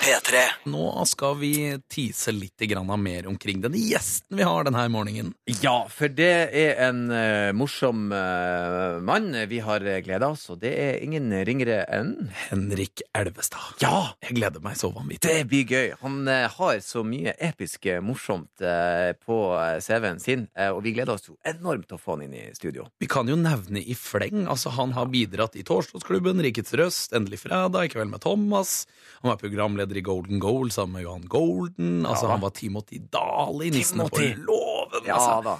[0.02, 0.40] P3.
[0.66, 1.52] Nå skal vi
[1.86, 2.58] tise litt
[2.98, 5.30] mer omkring den gjesten vi har denne morgenen.
[5.62, 10.72] Ja, for det er en eh, morsom eh, mann vi har gleda oss, og det
[10.74, 13.78] er ingen ringere enn Henrik Elvestad.
[13.82, 14.16] Ja!
[14.26, 15.30] Jeg gleder meg så vanvittig.
[15.30, 15.94] Det blir gøy.
[16.02, 20.82] Han eh, har så mye episk eh, morsomt eh, på eh, CV-en sin, eh, og
[20.82, 22.88] vi gleder oss jo enormt til å få han inn i studio.
[22.98, 24.48] Vi kan jo nevne i fleng.
[24.50, 28.82] Altså, han har bidratt i Torsdagsklubben, Rikets Røst, Endelig fredag, I kveld med Thomas.
[29.22, 32.04] Han var programleder i Golden Goal sammen med Johan Golden.
[32.06, 32.32] Altså, Ja.
[32.32, 35.06] Han var Timothy Dahl i Nissene på låven.
[35.06, 35.42] Ja altså.
[35.44, 35.58] da.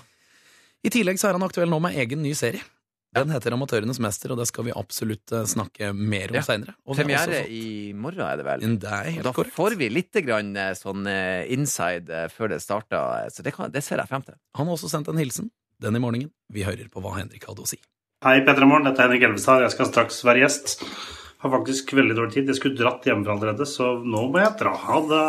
[0.84, 2.60] I tillegg så er han aktuell nå med egen ny serie.
[3.14, 6.40] Den heter Amatørenes mester, og det skal vi absolutt eh, snakke mer om Ja.
[6.40, 8.60] har Premiere i morgen, er det vel?
[8.60, 9.52] fått- Det er helt Da korrekt.
[9.54, 13.84] får vi litt grann, eh, sånn eh, inside før det starter, så det, kan, det
[13.84, 14.34] ser jeg frem til.
[14.56, 16.30] Han har også sendt en hilsen den i morgenen.
[16.50, 17.76] Vi hører på hva Henrik hadde å si.
[18.24, 18.84] Hei, Petra Morn.
[18.84, 19.60] Dette er Henrik Elvestad.
[19.60, 20.82] Jeg skal straks være gjest.
[21.42, 22.50] Har faktisk veldig dårlig tid.
[22.52, 24.76] Jeg skulle dratt hjemmefra allerede, så nå må jeg dra.
[24.78, 25.22] Ha det.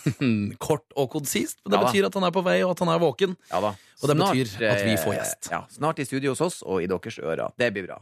[0.66, 1.60] Kort og konsist.
[1.62, 3.36] men Det Ja betyr at han er på vei, og at han er våken.
[3.52, 3.70] Ja da.
[4.02, 5.50] Og det betyr at vi får eh, gjest.
[5.52, 7.54] Ja, snart i studio hos oss og i deres ører.
[7.54, 8.00] Det blir bra.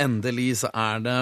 [0.00, 1.16] Endelig så er det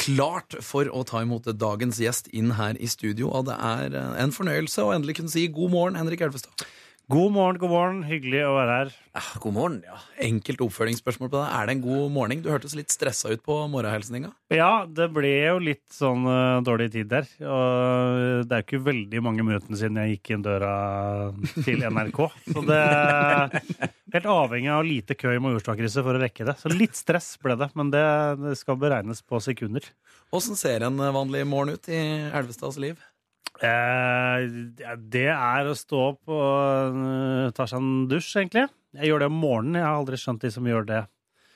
[0.00, 4.16] klart for å ta imot dagens gjest inn her i studio, og det er eh,
[4.24, 6.64] en fornøyelse å endelig kunne si god morgen, Henrik Elvestad.
[7.12, 7.96] God morgen, god morgen.
[8.08, 8.92] Hyggelig å være her.
[9.12, 9.98] Ah, god morgen, ja.
[10.24, 11.48] Enkelt oppfølgingsspørsmål på det.
[11.52, 12.40] Er det en god morgen?
[12.40, 14.30] Du hørtes litt stressa ut på morgenhilsninga.
[14.56, 17.28] Ja, det ble jo litt sånn uh, dårlig tid der.
[17.44, 20.72] Og det er jo ikke veldig mange minuttene siden jeg gikk inn døra
[21.66, 22.24] til NRK.
[22.48, 23.60] Så det er
[24.16, 26.56] helt avhengig av lite kø i Majorstukrysset for å rekke det.
[26.62, 28.06] Så litt stress ble det, men det,
[28.40, 29.92] det skal beregnes på sekunder.
[30.32, 32.00] Åssen ser en vanlig morgen ut i
[32.32, 32.96] Elvestads liv?
[33.62, 34.46] Eh,
[34.98, 38.66] det er å stå opp og eh, ta seg en dusj, egentlig.
[38.98, 39.78] Jeg gjør det om morgenen.
[39.80, 41.02] Jeg har aldri skjønt de som gjør det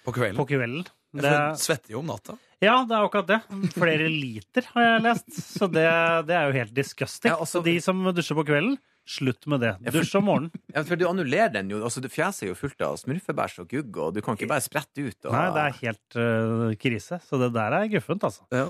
[0.07, 0.39] På kvelden?
[0.39, 0.85] på kvelden.
[1.19, 2.37] Det, Jeg svetter jo om natta.
[2.61, 3.39] ja, det er akkurat det.
[3.75, 5.31] Flere liter har jeg lest.
[5.57, 5.87] Så det,
[6.29, 7.33] det er jo helt disgusting.
[7.33, 7.63] Ja, også...
[7.65, 8.77] De som dusjer på kvelden,
[9.09, 9.73] slutt med det.
[9.95, 10.63] Dusj om morgenen.
[10.75, 10.85] ja.
[10.85, 11.81] For du annullerer den jo.
[11.87, 15.01] Altså, Fjeset er jo fullt av smurfebæsj og gugg, og du kan ikke bare sprette
[15.07, 15.19] ut.
[15.25, 15.33] Og...
[15.33, 17.21] Nei, det er helt uh, krise.
[17.25, 18.45] Så det der er guffent, altså.
[18.53, 18.69] Ja.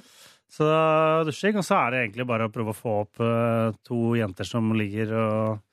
[0.48, 0.66] Så
[1.28, 4.48] dusjing, og så er det egentlig bare å prøve å få opp eh, to jenter
[4.48, 5.64] som ligger og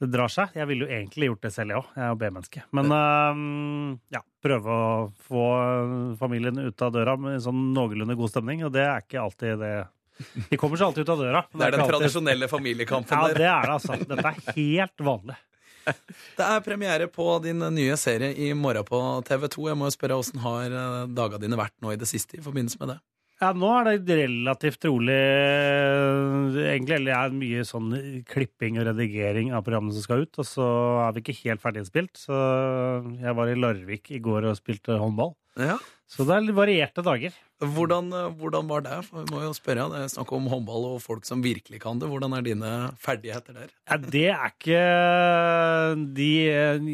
[0.00, 0.54] det drar seg.
[0.56, 1.88] Jeg ville jo egentlig gjort det selv, jeg òg.
[1.92, 2.62] Jeg er jo B-menneske.
[2.76, 4.92] Men uh, ja, prøve å
[5.26, 5.42] få
[6.20, 9.74] familien ut av døra med sånn noenlunde god stemning, og det er ikke alltid det
[10.50, 11.44] De kommer seg alltid ut av døra.
[11.52, 13.42] Det er den alltid- tradisjonelle familiekampen Ja, der.
[13.42, 14.00] det er det, altså.
[14.00, 15.36] Dette er helt vanlig.
[16.36, 19.68] Det er premiere på din nye serie i morgen på TV2.
[19.70, 22.42] Jeg må jo spørre åssen har eh, dagene dine vært nå i det siste i
[22.44, 22.98] forbindelse med det?
[23.40, 27.92] Ja, nå er det relativt rolig eh, Egentlig eller det er mye sånn
[28.28, 30.40] klipping og redigering av programmene som skal ut.
[30.42, 30.66] Og så
[31.06, 32.20] er vi ikke helt ferdig innspilt.
[32.20, 32.36] Så
[33.16, 35.32] jeg var i Larvik i går og spilte håndball.
[35.60, 35.78] Ja.
[36.10, 37.32] Så det er varierte dager.
[37.60, 38.98] Hvordan, eh, hvordan var det?
[39.08, 42.10] Vi må jo spørre, Det er snakk om håndball og folk som virkelig kan det.
[42.12, 43.72] Hvordan er dine ferdigheter der?
[43.88, 44.82] Ja, det er ikke
[46.18, 46.28] de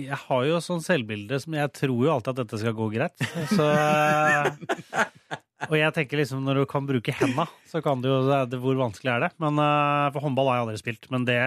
[0.07, 3.27] Jeg har jo sånn selvbilde som jeg tror jo alltid at dette skal gå greit.
[3.51, 3.67] Så
[5.71, 8.77] Og jeg tenker liksom når du kan bruke henda, så kan du jo det, Hvor
[8.77, 9.31] vanskelig er det?
[9.43, 11.39] Men eh, For håndball har jeg aldri spilt, men det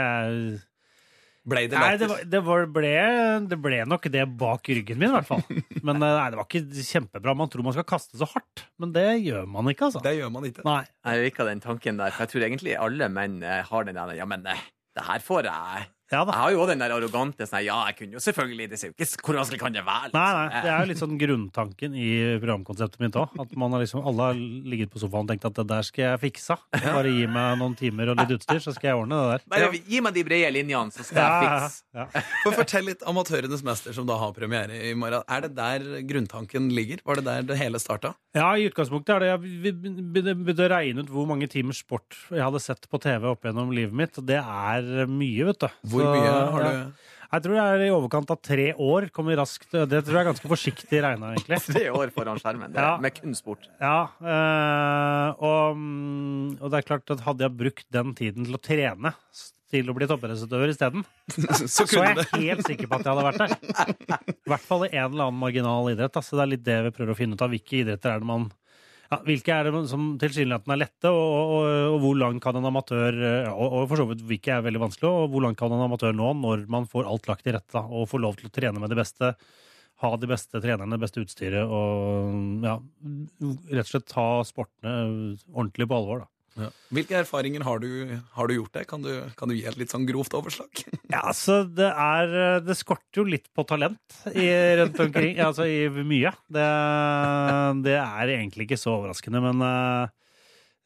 [1.50, 2.90] Ble det Nei, det, var, det, var, ble,
[3.50, 5.44] det ble nok det bak ryggen min, i hvert fall.
[5.88, 7.34] Men eh, nei, det var ikke kjempebra.
[7.38, 10.02] Man tror man skal kaste så hardt, men det gjør man ikke, altså.
[10.04, 10.66] Det gjør man ikke.
[10.68, 10.82] Nei.
[11.08, 14.14] Jeg liker den tanken der, for jeg tror egentlig alle menn eh, har den der
[14.20, 15.88] Ja, men det her får jeg.
[16.12, 18.80] Ja Jeg har jo også den der arrogante sånn Ja, jeg kunne jo selvfølgelig Det
[18.82, 20.10] ser jo ikke Hvor vanskelig kan det være?
[20.10, 20.20] liksom?
[20.20, 22.10] Nei, nei, Det er jo litt sånn grunntanken i
[22.42, 23.36] programkonseptet mitt òg.
[23.44, 24.40] At man har liksom, alle har
[24.74, 26.58] ligget på sofaen og tenkt at det der skal jeg fikse.
[26.74, 29.46] Bare gi meg noen timer og litt utstyr, så skal jeg ordne det der.
[29.54, 31.84] Bare gi meg de brede linjene, så skal jeg fikse.
[31.94, 32.24] ja, ja.
[32.44, 35.24] For Fortell litt Amatørenes mester, som da har premiere i morgen.
[35.30, 37.04] Er det der grunntanken ligger?
[37.06, 38.14] Var det der det hele starta?
[38.38, 41.74] Ja, i utgangspunktet er det Jeg be- be- begynte å regne ut hvor mange timer
[41.78, 45.64] sport jeg hadde sett på TV opp gjennom livet mitt, og det er mye, vet
[45.66, 45.70] du.
[45.90, 46.72] Hvor Så, mye har ja.
[46.72, 49.10] du Jeg tror det er i overkant av tre år.
[49.14, 49.70] Kommer raskt.
[49.70, 51.60] Det tror jeg er ganske forsiktig regna, egentlig.
[51.76, 52.74] Tre år foran skjermen.
[52.74, 52.96] Det, Ja.
[53.04, 53.70] Med kun sport.
[53.78, 58.58] Ja, eh, og, mm, og det er klart at hadde jeg brukt den tiden til
[58.58, 59.14] å trene
[59.70, 61.04] til å bli toppidrettsutøver isteden,
[61.70, 64.24] Så så er jeg helt sikker på at jeg hadde vært der.
[64.48, 66.16] I hvert fall i en eller annen marginal idrett.
[66.16, 67.54] Altså, Så det er litt det vi prøver å finne ut av.
[67.54, 68.50] Hvilke idretter er det man
[69.10, 72.70] ja, Hvilke er det som tilsynelatende er lette, og, og, og hvor langt kan en
[72.70, 73.18] amatør
[73.52, 76.14] og, og for så vidt hvilke er veldig vanskelig, og hvor langt kan en amatør
[76.16, 78.94] nå når man får alt lagt til rette og får lov til å trene med
[78.94, 79.34] det beste,
[80.00, 82.78] ha de beste trenerne, det beste utstyret, og ja,
[83.74, 84.94] rett og slett ta sportene
[85.52, 86.34] ordentlig på alvor, da.
[86.60, 86.70] Ja.
[86.96, 87.90] Hvilke erfaringer har du,
[88.36, 88.86] har du gjort det?
[88.90, 90.70] Kan du, kan du gi et litt sånn grovt overslag?
[91.10, 94.46] Ja, altså, det er Det skorter jo litt på talent i,
[94.78, 95.40] rundt omkring.
[95.42, 96.32] Altså i mye.
[96.46, 96.66] Det,
[97.88, 100.12] det er egentlig ikke så overraskende, men eh,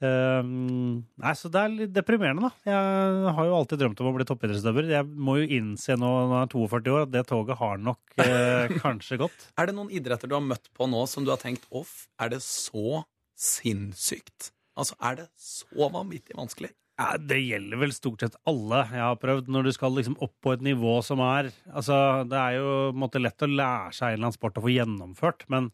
[0.07, 2.71] eh, Nei, så det er litt deprimerende, da.
[2.71, 4.89] Jeg har jo alltid drømt om å bli toppidrettsdømmer.
[4.95, 8.17] Jeg må jo innse nå når jeg er 42 år, at det toget har nok
[8.23, 9.47] eh, kanskje gått.
[9.59, 12.31] Er det noen idretter du har møtt på nå som du har tenkt off, er
[12.37, 13.03] det så
[13.35, 14.53] sinnssykt?
[14.79, 16.71] Altså, er det så vanvittig vanskelig?
[16.99, 20.33] Ja, det gjelder vel stort sett alle jeg har prøvd, når du skal liksom opp
[20.45, 21.95] på et nivå som er Altså,
[22.29, 25.45] det er jo måte lett å lære seg en eller annen sport og få gjennomført,
[25.49, 25.71] men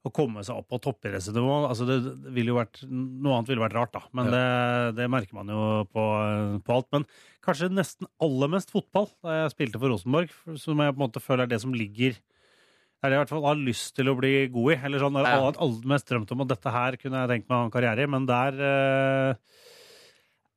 [0.00, 1.98] å komme seg opp på toppidrettsnivå altså det,
[2.32, 4.02] ville jo vært, Noe annet ville vært rart, da.
[4.16, 4.44] Men det,
[4.96, 6.04] det merker man jo på,
[6.64, 6.88] på alt.
[6.96, 7.04] Men
[7.44, 11.22] kanskje nesten aller mest fotball, da jeg spilte for Rosenborg, som jeg på en måte
[11.22, 12.16] føler er det som ligger
[13.02, 14.78] er det i hvert fall har lyst til å bli god i.
[14.84, 15.52] Eller sånn, Jeg har Ja.
[15.64, 18.02] aller mest drømt om at dette her kunne jeg tenkt meg å ha en karriere
[18.04, 19.34] i, men der eh,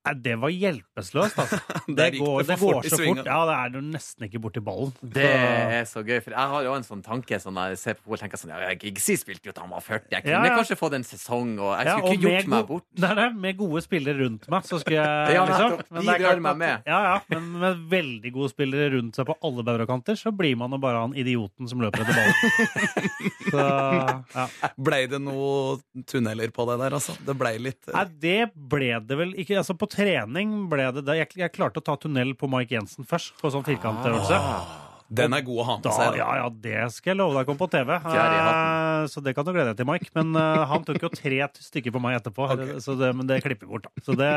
[0.03, 1.57] Nei, det var hjelpeløst, altså.
[1.87, 3.19] Det, det det det går fort så fort.
[3.27, 4.91] Ja, det er jo nesten ikke borti ballen.
[5.15, 8.13] Det er så gøy, for jeg har jo en sånn tanke sånn jeg ser på
[8.15, 10.07] og tenker sånn Ja, Giggsy spilte jo da han var 40.
[10.11, 10.57] Jeg kunne Ja, ja.
[10.59, 12.85] kanskje fått en sesong, og jeg Ja, skulle og ikke gjort meg bort.
[13.03, 15.77] Nei, nei, med gode spillere rundt meg, så skulle jeg Ja, liksom.
[15.89, 16.89] Men De det er drar meg med.
[16.93, 20.57] Ja, ja, men med veldig gode spillere rundt seg på alle bauger kanter, så blir
[20.59, 23.11] man jo bare han idioten som løper etter ballen.
[23.53, 23.63] Så,
[24.33, 24.45] ja.
[24.81, 25.77] Blei det noe
[26.09, 27.13] tunneler på det der, altså?
[27.23, 29.59] Det blei litt Nei, det ble det vel ikke.
[29.61, 31.19] Altså, på trening ble det det.
[31.21, 34.39] Jeg, jeg klarte å ta tunnel på Mike Jensen først, på sånn firkantøvelse.
[35.13, 36.15] Den er god å ha med seg.
[36.17, 36.35] ja, Da.
[36.39, 37.91] ja, det skal jeg love deg kom på TV.
[38.01, 40.09] Eh, Så det kan du glede deg til, Mike.
[40.17, 42.79] Men eh, han tok jo tre stykker på meg etterpå, okay.
[42.81, 43.85] så det, men det klipper vi bort.
[43.85, 44.05] da.
[44.07, 44.31] Så det,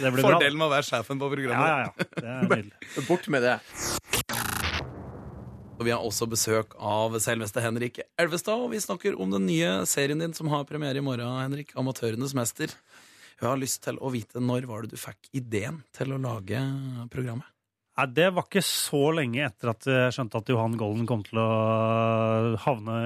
[0.00, 0.38] det blir bra.
[0.38, 1.68] Fordelen med å være sjefen på programmet.
[1.68, 2.40] ja, ja.
[2.48, 3.04] Det er.
[3.10, 3.58] Bort med det.
[5.78, 9.84] Og vi har også besøk av selveste Henrik Elvestad, og vi snakker om den nye
[9.86, 11.70] serien din som har premiere i morgen, Henrik.
[11.76, 12.72] 'Amatørenes mester'.
[13.38, 16.58] Jeg har lyst til å vite når var det du fikk ideen til å lage
[17.12, 17.46] programmet?
[17.98, 21.38] Nei, det var ikke så lenge etter at jeg skjønte at Johan Golden kom til
[21.42, 21.46] å
[22.62, 22.98] havne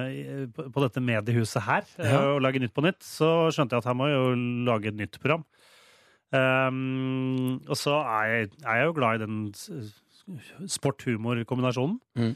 [0.53, 2.19] på dette mediehuset her eh, Ja.
[2.35, 3.01] og lage Nytt på nytt.
[3.05, 4.35] Så skjønte jeg at her må jeg jo
[4.69, 5.47] lage et nytt program.
[6.33, 9.41] Um, og så er jeg, er jeg jo glad i den
[10.73, 11.99] sport-humor-kombinasjonen.
[12.17, 12.33] Mm.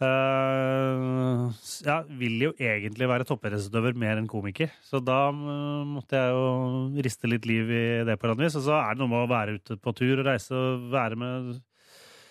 [0.00, 1.50] Uh,
[1.84, 4.70] ja, vil jo egentlig være toppidrettsutøver mer enn komiker.
[4.86, 8.56] Så da uh, måtte jeg jo riste litt liv i det på et vis.
[8.56, 11.20] Og så er det noe med å være ute på tur og reise og være
[11.20, 11.52] med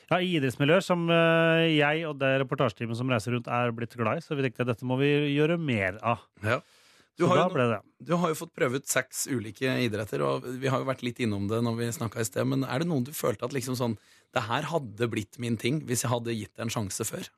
[0.10, 4.18] ja, i idrettsmiljøer som uh, jeg og det reportasjeteamet som reiser rundt, er blitt glad
[4.18, 4.26] i.
[4.26, 6.26] Så vi tenkte at dette må vi gjøre mer av.
[6.42, 6.58] Ja.
[7.20, 10.88] Du har, jo, du har jo fått prøvd seks ulike idretter, og vi har jo
[10.88, 13.44] vært litt innom det når vi snakka i sted, men er det noen du følte
[13.44, 13.98] at liksom sånn
[14.36, 17.30] Det her hadde blitt min ting hvis jeg hadde gitt det en sjanse før?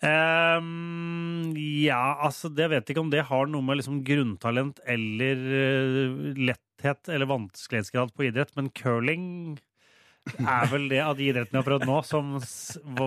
[0.00, 5.42] Um, ja, altså det vet jeg ikke om det har noe med liksom grunntalent eller
[5.58, 9.26] eh, letthet eller vanskelighetsgrad på idrett, men curling
[10.40, 12.32] er vel det av de idrettene jeg har prøvd nå, som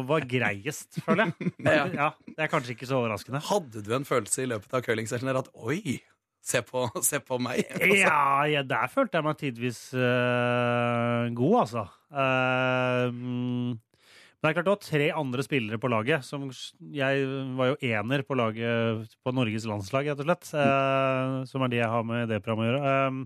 [0.10, 1.54] var, greiest, føler jeg.
[1.98, 3.42] Ja, Det er kanskje ikke så overraskende.
[3.48, 5.98] Hadde du en følelse i løpet av curlingsessionen der at oi,
[6.44, 7.64] se på, se på meg?
[8.04, 11.88] Ja, ja, der følte jeg meg tidvis uh, god, altså.
[12.14, 16.26] Mm, men det er klart det var tre andre spillere på laget.
[16.28, 16.50] Som,
[16.92, 17.28] jeg
[17.58, 20.52] var jo ener på laget på Norges landslag, rett og slett.
[20.52, 23.24] Uh, som er de jeg har med det programmet å gjøre.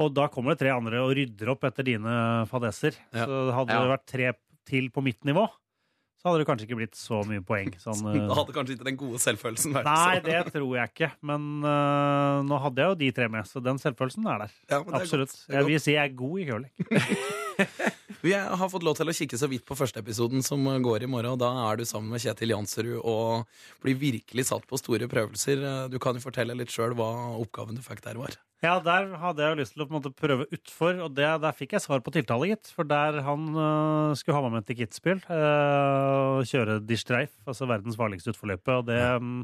[0.00, 2.12] Og da kommer det tre andre og rydder opp etter dine
[2.48, 2.96] fadeser.
[3.12, 3.26] Ja.
[3.28, 4.30] Så hadde det vært tre
[4.70, 5.46] til på mitt nivå,
[6.20, 7.70] så hadde det kanskje ikke blitt så mye poeng.
[7.84, 11.08] Sånn, eh, Da hadde kanskje ikke den gode selvfølelsen vært Nei, det tror jeg ikke.
[11.30, 14.58] Men uh, nå hadde jeg jo de tre med, så den selvfølelsen er der.
[14.68, 15.32] Ja, men det er Absolutt.
[15.48, 16.74] er Jeg vil si jeg er god i curling.
[18.20, 21.08] Vi har fått lov til å kikke så vidt på første episoden som går i
[21.08, 23.48] morgen, og da er du sammen med Kjetil Jansrud og
[23.80, 25.88] blir virkelig satt på store prøvelser.
[25.88, 27.08] Du kan jo fortelle litt sjøl hva
[27.40, 28.36] oppgaven du fikk der var.
[28.60, 31.72] Ja, der hadde jeg jo lyst til å måte prøve utfor, og det, der fikk
[31.78, 32.68] jeg svar på tiltale, gitt.
[32.76, 37.68] For der han øh, skulle ha meg med til Kitzbühel øh, og kjøre Distreif, altså
[37.70, 39.38] verdens farligste utforløype, og det mm,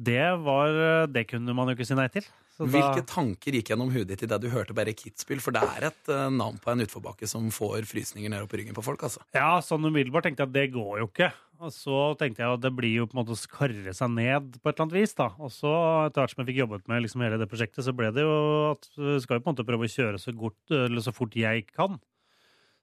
[0.00, 2.24] det var Det kunne man jo ikke si nei til.
[2.56, 5.40] Så da- Hvilke tanker gikk gjennom hodet ditt idet du hørte bare Kitzbühel?
[5.40, 8.60] For det er et uh, navn på en utforbakke som får frysninger ned opp i
[8.60, 9.22] ryggen på folk, altså.
[9.36, 11.30] Ja, sånn umiddelbart tenkte jeg at det går jo ikke.
[11.60, 14.54] Og så tenkte jeg at det blir jo på en måte å skarre seg ned
[14.60, 15.26] på et eller annet vis, da.
[15.40, 15.72] Og så,
[16.08, 18.36] etter hvert som jeg fikk jobbet med liksom hele det prosjektet, så ble det jo
[18.70, 21.36] at vi skal jo på en måte prøve å kjøre så, godt, eller så fort
[21.36, 21.98] jeg kan.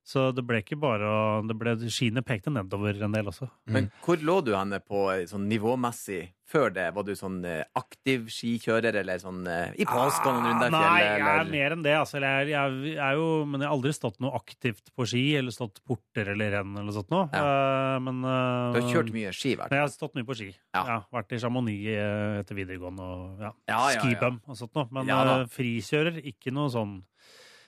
[0.07, 3.49] Så det ble ikke bare å det ble, Skiene pekte nedover en del også.
[3.75, 6.85] Men hvor lå du henne på eh, sånn nivåmessig før det?
[6.95, 10.77] Var du sånn eh, aktiv skikjører, eller sånn eh, i påsken rundt der fjellet?
[10.77, 11.51] Nei, jeg er eller?
[11.51, 11.95] mer enn det.
[11.99, 15.25] Altså, jeg, er, jeg er jo, men jeg har aldri stått noe aktivt på ski,
[15.41, 17.27] eller stått porter eller renn eller sånt noe.
[17.35, 19.75] Eh, men Du har kjørt mye ski, vel?
[19.75, 20.49] Jeg har stått mye på ski.
[20.71, 20.85] Ja.
[20.87, 20.97] Ja.
[21.19, 24.07] vært i Chamonix etter videregående og ja, Ja, ja, ja.
[24.07, 24.87] skibum og sånt noe.
[24.95, 25.19] Men Ja
[25.51, 27.01] frikjører, ikke noe sånn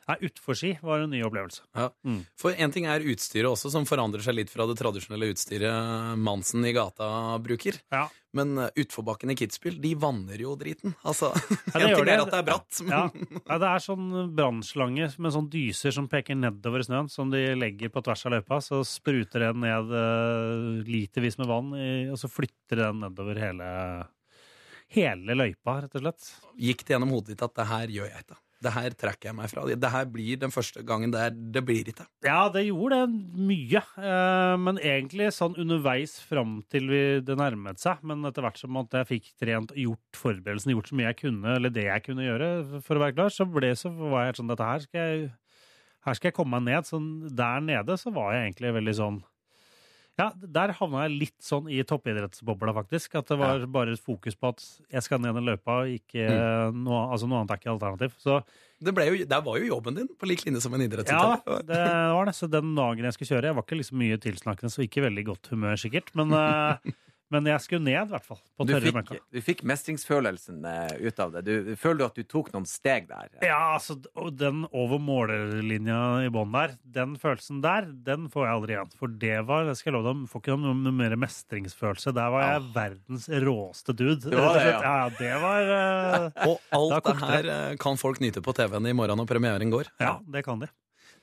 [0.09, 1.61] Nei, utforski var en ny opplevelse.
[2.41, 6.65] For én ting er utstyret også, som forandrer seg litt fra det tradisjonelle utstyret Mansen
[6.65, 7.09] i gata
[7.45, 7.77] bruker.
[7.93, 8.07] Ja.
[8.33, 10.95] Men eh, utforbakken i Kitzbühel, de vanner jo driten.
[11.05, 11.29] Altså,
[11.73, 12.17] det ting det.
[12.21, 13.03] at det er bratt, men Ja.
[13.37, 17.45] ja, det er sånn brannslange med sånn dyser som peker nedover i snøen, som de
[17.57, 18.61] legger på tvers av løypa.
[18.65, 21.73] Så spruter den ned uh, litervis med vann,
[22.09, 23.71] og så flytter den nedover hele,
[24.93, 26.29] hele løypa, rett og slett.
[26.57, 28.41] gikk det gjennom hodet ditt at det her gjør jeg ikke.
[28.59, 29.63] Det her trekker jeg meg fra.
[29.71, 32.03] Det her blir den første gangen der det blir ikke.
[32.25, 33.81] Ja, det gjorde det mye.
[33.95, 36.91] Eh, men egentlig sånn underveis fram til
[37.23, 38.03] det nærmet seg.
[38.03, 41.73] Men etter hvert som jeg fikk trent, gjort forberedelsene, gjort så mye jeg kunne, eller
[41.73, 42.51] det jeg kunne gjøre
[42.83, 45.31] for å være klar, så, ble, så var jeg sånn Dette her skal jeg,
[46.07, 46.89] her skal jeg komme meg ned.
[46.89, 49.21] Sånn, der nede så var jeg egentlig veldig sånn
[50.19, 53.15] ja, der havna jeg litt sånn i toppidrettsbobla, faktisk.
[53.19, 56.25] At det var bare fokus på at jeg skal ned den løypa, ikke
[56.75, 58.17] noe, altså noe annet er ikke alternativ.
[58.21, 58.41] Så
[58.79, 60.89] Det, ble jo, det var jo jobben din, på lik linje som en ja,
[61.67, 61.83] det
[62.15, 62.35] var det.
[62.37, 65.25] Så den dagen jeg skulle kjøre, jeg var ikke liksom mye tilsnakkende, så ikke veldig
[65.33, 66.13] godt humør sikkert.
[66.19, 66.93] Men, eh,
[67.33, 68.39] men jeg skulle ned, i hvert fall.
[68.57, 69.17] På Du tørre fikk, møkka.
[69.29, 71.43] du fikk mestringsfølelsen eh, ut av det.
[71.45, 73.29] Du, føler du at du tok noen steg der?
[73.45, 73.99] Ja, altså,
[74.33, 78.91] den over målerlinja i bånn der, den følelsen der, den får jeg aldri igjen.
[78.99, 82.15] For det var, det skal jeg love deg, får ikke noe, mer mestringsfølelse.
[82.17, 84.19] Der var jeg verdens råeste dude.
[84.25, 84.81] Det var det, ja.
[84.83, 88.97] ja, det var uh, Og alt det her eh, kan folk nyte på TV-en i
[88.97, 89.93] morgen når premieren går.
[90.01, 90.73] Ja, det kan de.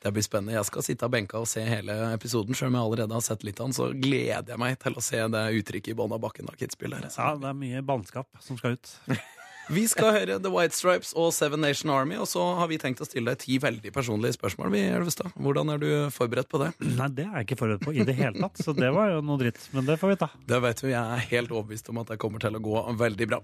[0.02, 0.56] Det blir spennende.
[0.56, 2.56] Jeg skal sitte av benka og se hele episoden.
[2.56, 5.04] Selv om jeg allerede har sett litt av den, så gleder jeg meg til å
[5.04, 6.98] se det uttrykket i bånn av bakken av Kitzbühel.
[7.06, 8.92] Ja, det er mye bannskap som skal ut.
[9.66, 13.00] Vi skal høre The White Stripes og Seven Nation Army, og så har vi tenkt
[13.02, 14.70] å stille deg ti veldig personlige spørsmål.
[14.70, 15.32] Vi, Elvestad.
[15.42, 16.68] Hvordan er du forberedt på det?
[16.86, 19.24] Nei, det er jeg ikke forberedt på i det hele tatt, så det var jo
[19.26, 19.58] noe dritt.
[19.74, 20.30] Men det får vi ta.
[20.52, 23.28] Det vet du, Jeg er helt overbevist om at det kommer til å gå veldig
[23.32, 23.42] bra.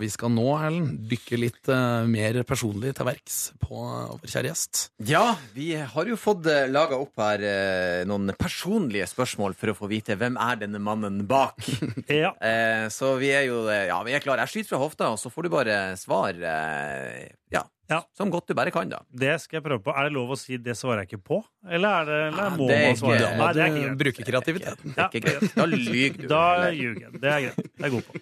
[0.00, 4.50] Vi skal nå, Erlend, dykke litt uh, mer personlig til verks på uh, vår kjære
[4.50, 4.80] gjest.
[5.06, 9.76] Ja, vi har jo fått uh, laga opp her uh, noen personlige spørsmål for å
[9.78, 11.62] få vite hvem er denne mannen bak.
[12.14, 12.34] Ja.
[12.42, 14.44] Eh, så vi er jo eh, ja, vi er klare.
[14.44, 17.98] Jeg skyter fra hofta, og så får du bare svar eh, ja, Ja.
[18.16, 18.98] som godt du bare kan, da.
[19.12, 19.92] Det skal jeg prøve på.
[19.94, 21.42] Er det lov å si 'det svarer jeg ikke på'?
[21.68, 23.18] Eller, er det, eller Ja, må det er man svare?
[23.20, 23.98] ikke- Nei, det er ikke greit.
[23.98, 24.94] bruke kreativiteten.
[24.96, 25.54] Ja, Ikke greit.
[25.54, 26.26] Da lyver du.
[26.28, 27.12] Da ljuger jeg.
[27.20, 27.56] Det er greit.
[27.56, 28.14] Det er jeg god på.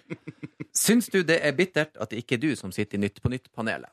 [0.73, 3.29] Syns du det er bittert at det ikke er du som sitter i Nytt på
[3.29, 3.89] nytt-panelet?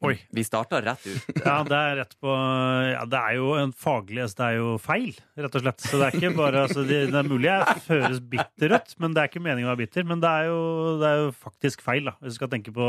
[0.00, 0.14] Oi.
[0.30, 1.24] Vi starta rett ut.
[1.44, 4.68] Ja, det er rett på Ja, det er jo en faglig altså, Det er jo
[4.78, 5.80] feil, rett og slett.
[5.82, 9.24] Så det er ikke bare altså, det, det er mulig jeg føres bitterrødt, men det
[9.24, 10.06] er ikke meningen å være bitter.
[10.06, 10.60] Men det er jo,
[11.02, 12.14] det er jo faktisk feil, da.
[12.22, 12.86] Hvis du skal tenke på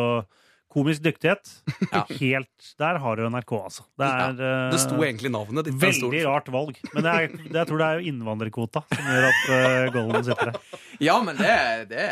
[0.73, 1.49] komisk dyktighet.
[1.89, 2.03] Ja.
[2.19, 3.83] Helt Der har du NRK, altså.
[3.97, 5.77] Det er ja, Det sto egentlig navnet ditt.
[5.81, 6.75] Veldig rart valg.
[6.93, 10.51] Men det er, det, jeg tror det er innvandrerkvota som gjør at uh, Golden sitter
[10.51, 10.59] der.
[11.07, 11.55] Ja, men det,
[11.89, 12.05] det,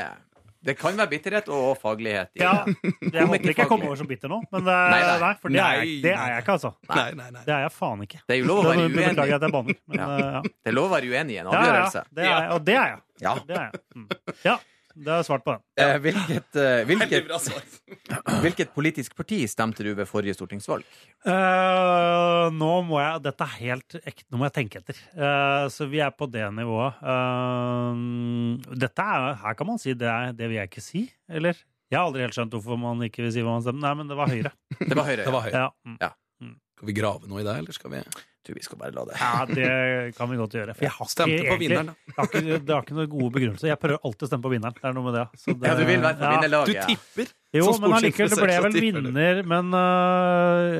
[0.66, 2.32] Det kan være bitterhet og faglighet.
[2.39, 5.18] i Ja, jeg håper ikke jeg kommer over som bitter nå, men det, Nei, nei.
[5.26, 6.72] nei, for det er, jeg, det er jeg ikke, altså.
[6.89, 7.43] Nei, nei, nei.
[7.45, 8.22] Det er jeg faen ikke.
[8.26, 9.36] Det er jo lov å være beklager uenig.
[9.38, 10.08] at jeg banner, men Ja.
[10.18, 10.41] eh, ja.
[10.47, 12.01] Det er lov å være uenig i en avgjørelse.
[12.01, 12.18] ja, ja.
[12.18, 12.99] Det er og det er jeg.
[13.28, 13.36] Ja.
[13.51, 13.84] Det er jeg.
[13.93, 14.10] Mm.
[14.47, 14.58] Ja,
[15.06, 15.62] det er svart på den.
[15.78, 17.28] Eh, Hvilket, eh, hvilket,
[18.43, 20.86] hvilket politisk parti stemte du ved forrige stortingsvalg?
[21.28, 24.28] Eh, nå må jeg Dette er helt ekte.
[24.32, 25.00] Nå må jeg tenke etter.
[25.14, 26.98] Eh, så vi er på det nivået.
[27.14, 31.60] Eh, dette er Her kan man si det, er, det vil jeg ikke si, eller?
[31.88, 33.86] Jeg har aldri helt skjønt hvorfor man ikke vil si hva man stemmer.
[33.86, 34.52] Nei, men det var Høyre.
[34.89, 35.24] Det var Høyre.
[35.24, 35.56] Det var høyt.
[35.56, 36.10] Ja,
[36.43, 36.56] mm.
[36.78, 38.02] Skal vi grave noe i det, eller skal vi
[38.48, 39.16] Du, vi skal bare la det.
[39.20, 39.68] ja det
[40.16, 40.72] kan vi godt gjøre.
[40.78, 41.95] For jeg har Stemte Stemte på vinneren, da.
[42.08, 43.68] Jeg har ikke, det har ikke noen gode begrunnelser.
[43.74, 44.76] Jeg prøver alltid å stemme på vinneren.
[44.78, 45.26] Det er noe med det.
[45.41, 46.36] Så det Ja, du vil være på ja.
[46.70, 47.26] Du tipper!
[47.58, 49.36] Jo, men allikevel, det ble vel vinner.
[49.54, 49.80] Men uh,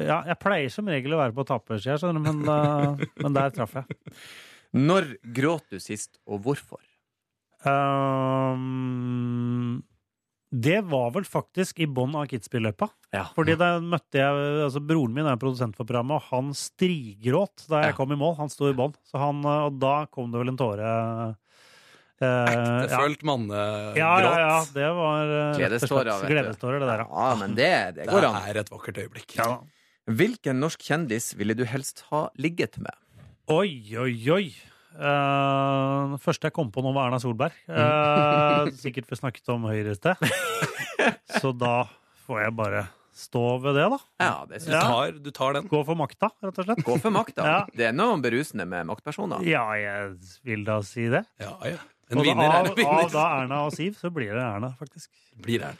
[0.08, 2.26] ja, jeg pleier som regel å være på tapersida, skjønner du.
[2.28, 2.54] Men, uh,
[3.24, 3.86] men der traff jeg.
[4.78, 5.04] Når
[5.36, 6.82] gråt du sist, og hvorfor?
[7.66, 9.82] Ehm,
[10.52, 12.88] det var vel faktisk i bånn av Kitzbühel-løypa.
[13.14, 13.26] Ja.
[13.36, 17.82] Fordi da møtte jeg altså Broren min er produsent for programmet, og han strigråt da
[17.84, 17.98] jeg Ja.
[17.98, 18.38] kom i mål.
[18.38, 18.94] Han sto i bånn.
[19.04, 21.36] Så han, øh, og da kom det vel en tåre.
[22.22, 22.84] eh, ja.
[22.88, 23.98] Ektefølt mannegråt.
[24.00, 24.66] Ja, ja, ja.
[24.74, 26.28] Det var Gledestårer, du.
[26.32, 27.08] Gledestårer, det der, ja.
[27.12, 28.42] Ja, men det, det Det går an.
[28.50, 29.36] er et vakkert øyeblikk.
[29.38, 29.60] ja.
[30.08, 32.96] Hvilken norsk kjendis ville du helst ha ligget med?
[33.50, 34.54] Oi, oi, oi.
[34.98, 37.56] Uh, det første jeg kom på nå, var Erna Solberg.
[37.70, 40.22] Uh, sikkert vi snakket om Høyre i sted.
[41.42, 41.84] Så da
[42.26, 42.86] får jeg bare
[43.18, 43.98] stå ved det, da.
[44.22, 44.88] Ja, det Du synes jeg.
[44.90, 45.70] tar, du tar den.
[45.72, 46.82] Gå for makta, rett og slett.
[46.86, 47.46] Gå for makta.
[47.50, 47.60] Ja.
[47.74, 49.46] Det er noe berusende med maktpersoner.
[49.48, 51.24] Ja, jeg vil da si det.
[51.42, 51.80] Ja, ja.
[52.12, 53.02] En Og vinner er en vinner.
[53.08, 55.10] av da Erna og Siv, så blir det Erna, faktisk.
[55.44, 55.72] Blir det.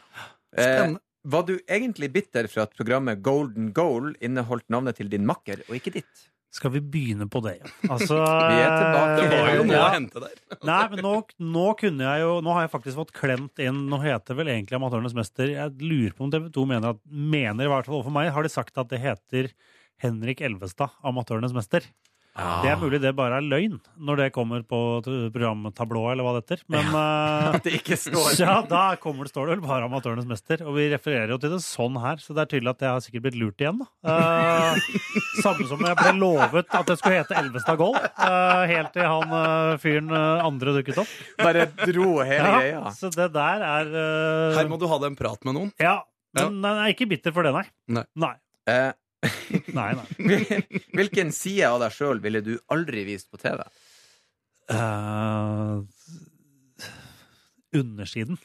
[0.52, 1.00] Eh, Spennende.
[1.24, 5.78] var du egentlig bitter for at programmet Golden Goal inneholdt navnet til din makker, og
[5.78, 6.26] ikke ditt?
[6.54, 7.72] Skal vi begynne på det, igjen?
[7.92, 9.16] Altså, Vi er tilbake.
[9.20, 9.84] Det var jo noe ja.
[9.84, 10.36] å hente der.
[10.70, 11.14] Nei, men nå,
[11.56, 14.78] nå kunne jeg jo Nå har jeg faktisk fått klemt inn Nå heter vel egentlig
[14.78, 15.52] Amatørenes mester.
[15.52, 18.46] Jeg lurer på om TV 2 mener at Mener i hvert fall overfor meg har
[18.46, 19.52] de sagt at det heter
[19.98, 21.82] Henrik Elvestad, Amatørenes mester.
[22.38, 24.78] Det er mulig det bare er løgn når det kommer på
[25.34, 26.60] programtablået, eller hva det heter.
[26.70, 30.62] Men ja, det ikke står ja, da kommer det, står det vel bare Amatørenes mester.
[30.68, 33.04] Og vi refererer jo til det sånn her, så det er tydelig at jeg har
[33.04, 33.82] sikkert blitt lurt igjen.
[34.06, 34.86] Eh,
[35.42, 39.34] samme som jeg ble lovet at det skulle hete Elvestad Gold, uh, helt til han
[39.34, 41.12] uh, fyren eh, andre dukket opp.
[41.42, 42.92] Bare dro hele Ja, greia.
[42.96, 45.72] så det der er eh, Her må du ha deg en prat med noen.
[45.82, 46.00] Ja,
[46.38, 47.66] men jeg er ikke bitter for det, nei.
[47.98, 48.06] Nei.
[48.18, 48.34] Nei,
[48.68, 48.90] Eh,
[49.78, 49.90] nei.
[49.96, 50.60] nei.
[50.94, 53.64] hvilken side av deg sjøl ville du aldri vist på TV?
[54.68, 55.82] Uh,
[57.74, 58.38] undersiden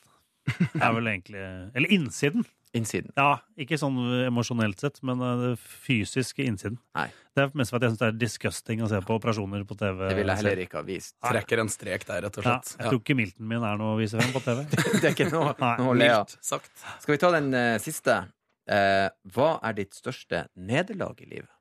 [0.80, 1.42] er vel egentlig
[1.76, 2.46] Eller innsiden.
[2.74, 3.12] Innsiden.
[3.14, 6.80] Ja, ikke sånn emosjonelt sett, men eh, det fysiske innsiden.
[6.98, 7.06] Nei.
[7.38, 9.78] Det er mest for at jeg syns det er disgusting å se på operasjoner på
[9.78, 10.00] TV.
[10.10, 11.14] Det ville jeg heller ikke ha vist.
[11.22, 12.74] Trekker en strek der, rett og Ja, slett.
[12.80, 14.64] jeg tror ikke milten min er noe å vise frem på TV.
[15.04, 15.54] Det er ikke noe,
[15.84, 16.24] noe.
[16.42, 18.24] Skal vi ta den uh, siste?
[18.70, 21.52] Eh, hva er ditt største nederlag i livet?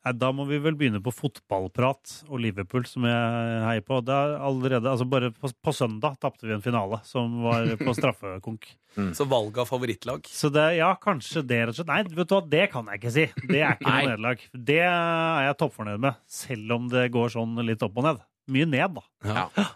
[0.00, 3.98] Nei, Da må vi vel begynne på fotballprat og Liverpool, som jeg heier på.
[4.04, 7.94] Det er allerede, altså Bare på, på søndag tapte vi en finale som var på
[7.98, 8.70] straffekonk.
[9.18, 10.24] Så valg av favorittlag.
[10.26, 11.90] Så det, ja, kanskje det rett og slett.
[11.92, 13.26] Nei, vet du hva, det kan jeg ikke si.
[13.44, 14.46] Det er ikke noe nederlag.
[14.70, 18.24] Det er jeg toppfornøyd med, selv om det går sånn litt opp og ned.
[18.50, 19.04] Mye ned, da.
[19.30, 19.68] Ja.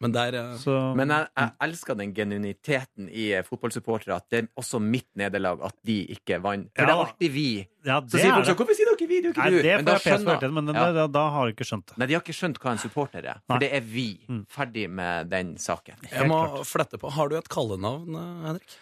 [0.00, 4.16] Men der eh, Så, Men jeg, jeg elsker den genuiniteten i eh, fotballsupportere.
[4.16, 6.68] At det er også mitt nederlag at de ikke vant.
[6.74, 7.46] For Ja det er alltid vi.
[7.86, 9.58] ja, Så sier er folk sånn Hvorfor sier dere vi, Det er ikke Nei, du?
[9.62, 10.86] det Men da skjønner men den, Ja.
[10.92, 11.98] da, da har du ikke skjønt det.
[11.98, 13.40] Nei, de har ikke skjønt hva en supporter er.
[13.46, 13.60] For Nei.
[13.64, 14.08] det er vi.
[14.28, 14.42] Mm.
[14.50, 15.96] Ferdig med den saken.
[16.10, 16.66] Jeg må klart.
[16.66, 17.10] flette på.
[17.14, 18.76] Har du et kallenavn, eh, Henrik?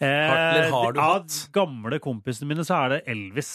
[0.00, 3.48] Eh, har du av gamle kompisene mine så er det Elvis.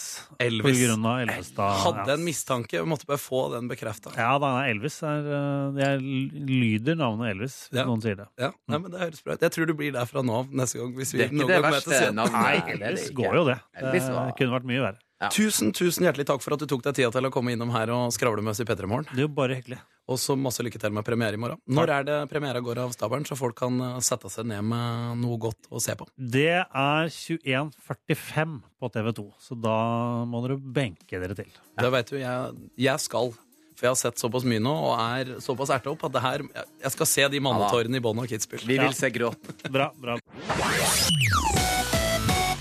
[0.43, 0.65] Elvis.
[0.65, 1.77] På grunn av Elvestad.
[1.85, 2.17] Hadde ja.
[2.17, 4.11] en mistanke, jeg måtte bare få den bekrefta.
[4.19, 6.01] Ja, da, Elvis er eh, Jeg
[6.51, 7.85] lyder navnet Elvis, hvis Ja.
[7.87, 8.27] noen sier det.
[8.43, 9.45] Ja, nei, men det høres bra ut.
[9.47, 10.91] Jeg tror du blir der fra nå av neste gang.
[10.99, 12.37] Hvis vi Det er ikke noen det verste navnet.
[12.43, 13.59] Nei, det det Elvis går jo det.
[13.79, 15.02] Elvis Det var- kunne vært mye verre.
[15.21, 15.29] Ja.
[15.31, 17.91] Tusen, tusen hjertelig takk for at du tok deg tida til å komme innom her
[17.95, 19.07] og skravle med oss i P3 Morgen.
[19.13, 19.79] Det er jo bare hyggelig.
[20.11, 21.61] Og så masse lykke til med premiere i morgen.
[21.71, 25.21] Når er det premiera går av stabelen, så folk kan eh, sette seg ned med
[25.21, 26.09] noe godt å se på?
[26.17, 29.77] Det er 21.45 på TV2, så da
[30.27, 31.55] må dere benke dere til.
[31.79, 33.31] Det vet du, jeg, jeg skal.
[33.73, 36.43] For jeg har sett såpass mye nå og er såpass erta opp at det her
[36.45, 38.67] Jeg skal se de mannetårene i bånn og Kitzbühel.
[38.69, 39.49] Vi vil se gråt.
[39.71, 40.19] Bra, bra.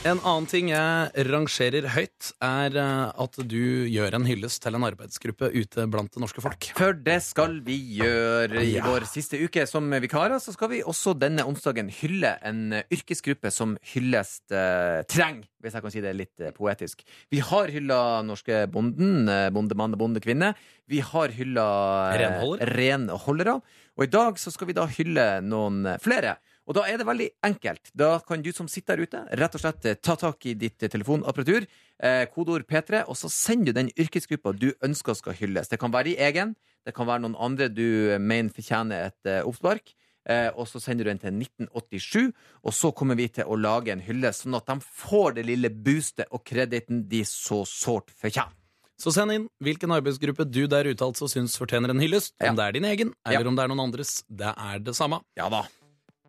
[0.02, 4.82] En annen ting jeg rangerer høyt, er eh, at du gjør en hyllest til en
[4.88, 6.66] arbeidsgruppe ute blant det norske folk.
[6.74, 10.42] For det skal vi gjøre i vår siste uke som vikarer.
[10.42, 15.86] Så skal vi også denne onsdagen hylle en yrkesgruppe som hyllest eh, trenger, hvis jeg
[15.86, 17.06] kan si det litt eh, poetisk.
[17.30, 20.50] Vi har hylla norske bonden, eh, bondemann og bondekvinne.
[20.90, 21.68] Vi har hylla
[22.10, 22.74] eh, Renholder.
[22.74, 23.60] renholdere.
[23.94, 26.40] Og i dag så skal vi da hylle noen flere.
[26.68, 27.90] Og da er det veldig enkelt.
[27.98, 30.82] Da kan du som sitter der ute, rett og slett eh, ta tak i ditt
[30.82, 31.66] eh, telefonapparatur,
[32.02, 35.68] eh, kodeord P3, og så sender du den yrkesgruppa du ønsker skal hylles.
[35.72, 36.54] Det kan være i egen,
[36.86, 39.94] det kan være noen andre du eh, mener fortjener et eh, oppspark.
[40.30, 42.32] Eh, og så sender du den til 1987,
[42.62, 45.70] og så kommer vi til å lage en hylle, sånn at de får det lille
[45.82, 48.54] boostet og krediten de så sårt fortjener.
[49.02, 52.36] Så send inn hvilken arbeidsgruppe du der ute altså syns fortjener en hyllest.
[52.38, 52.52] Ja.
[52.52, 53.48] Om det er din egen, eller Ja.
[53.50, 54.20] om det er noen andres.
[54.30, 55.18] Det er det samme.
[55.34, 55.64] Ja da.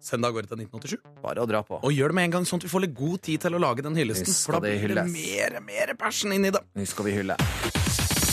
[0.04, 0.98] Send det av gårde til 1987.
[1.24, 1.78] Bare å dra på.
[1.80, 3.62] Og gjør det med en gang, sånn at vi får litt god tid til å
[3.64, 4.28] lage den hyllesten.
[4.28, 6.60] Nå skal For da det blir det mer, mer passion inn i det.
[6.76, 7.38] Nå skal vi hylle.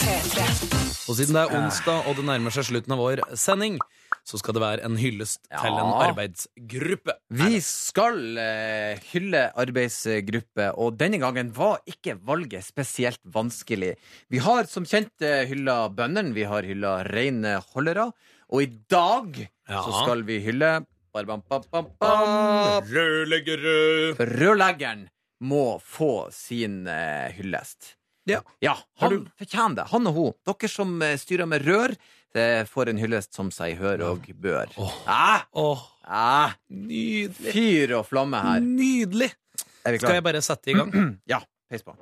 [0.00, 3.78] Og siden det er onsdag og det nærmer seg slutten av vår sending,
[4.26, 5.60] så skal det være en hyllest Ja.
[5.62, 7.14] til en arbeidsgruppe.
[7.40, 13.94] Vi skal eh, hylle arbeidsgruppe, og denne gangen var ikke valget spesielt vanskelig.
[14.30, 18.10] Vi har som kjent eh, hylla bøndene, vi har hylla reinholdere,
[18.50, 19.82] og i dag Ja.
[19.86, 20.80] så skal vi hylle
[22.90, 24.14] Rørleggere.
[24.18, 25.06] Rørleggeren
[25.40, 27.94] må få sin uh, hyllest.
[28.28, 28.42] Ja.
[28.62, 29.86] Ja, han fortjener det.
[29.90, 30.32] Han og hun.
[30.46, 31.94] Dere som eh, styrer med rør,
[32.36, 34.70] eh, får en hyllest som seg hør og bør.
[34.78, 34.92] Oh.
[35.08, 35.80] Ah, Oh.
[36.04, 37.54] ah, nydelig.
[37.56, 38.60] fyr og flamme her.
[38.60, 39.32] Nydelig.
[39.80, 40.92] Skal jeg bare sette i gang?
[41.32, 41.40] Ja,
[41.72, 41.96] peis på.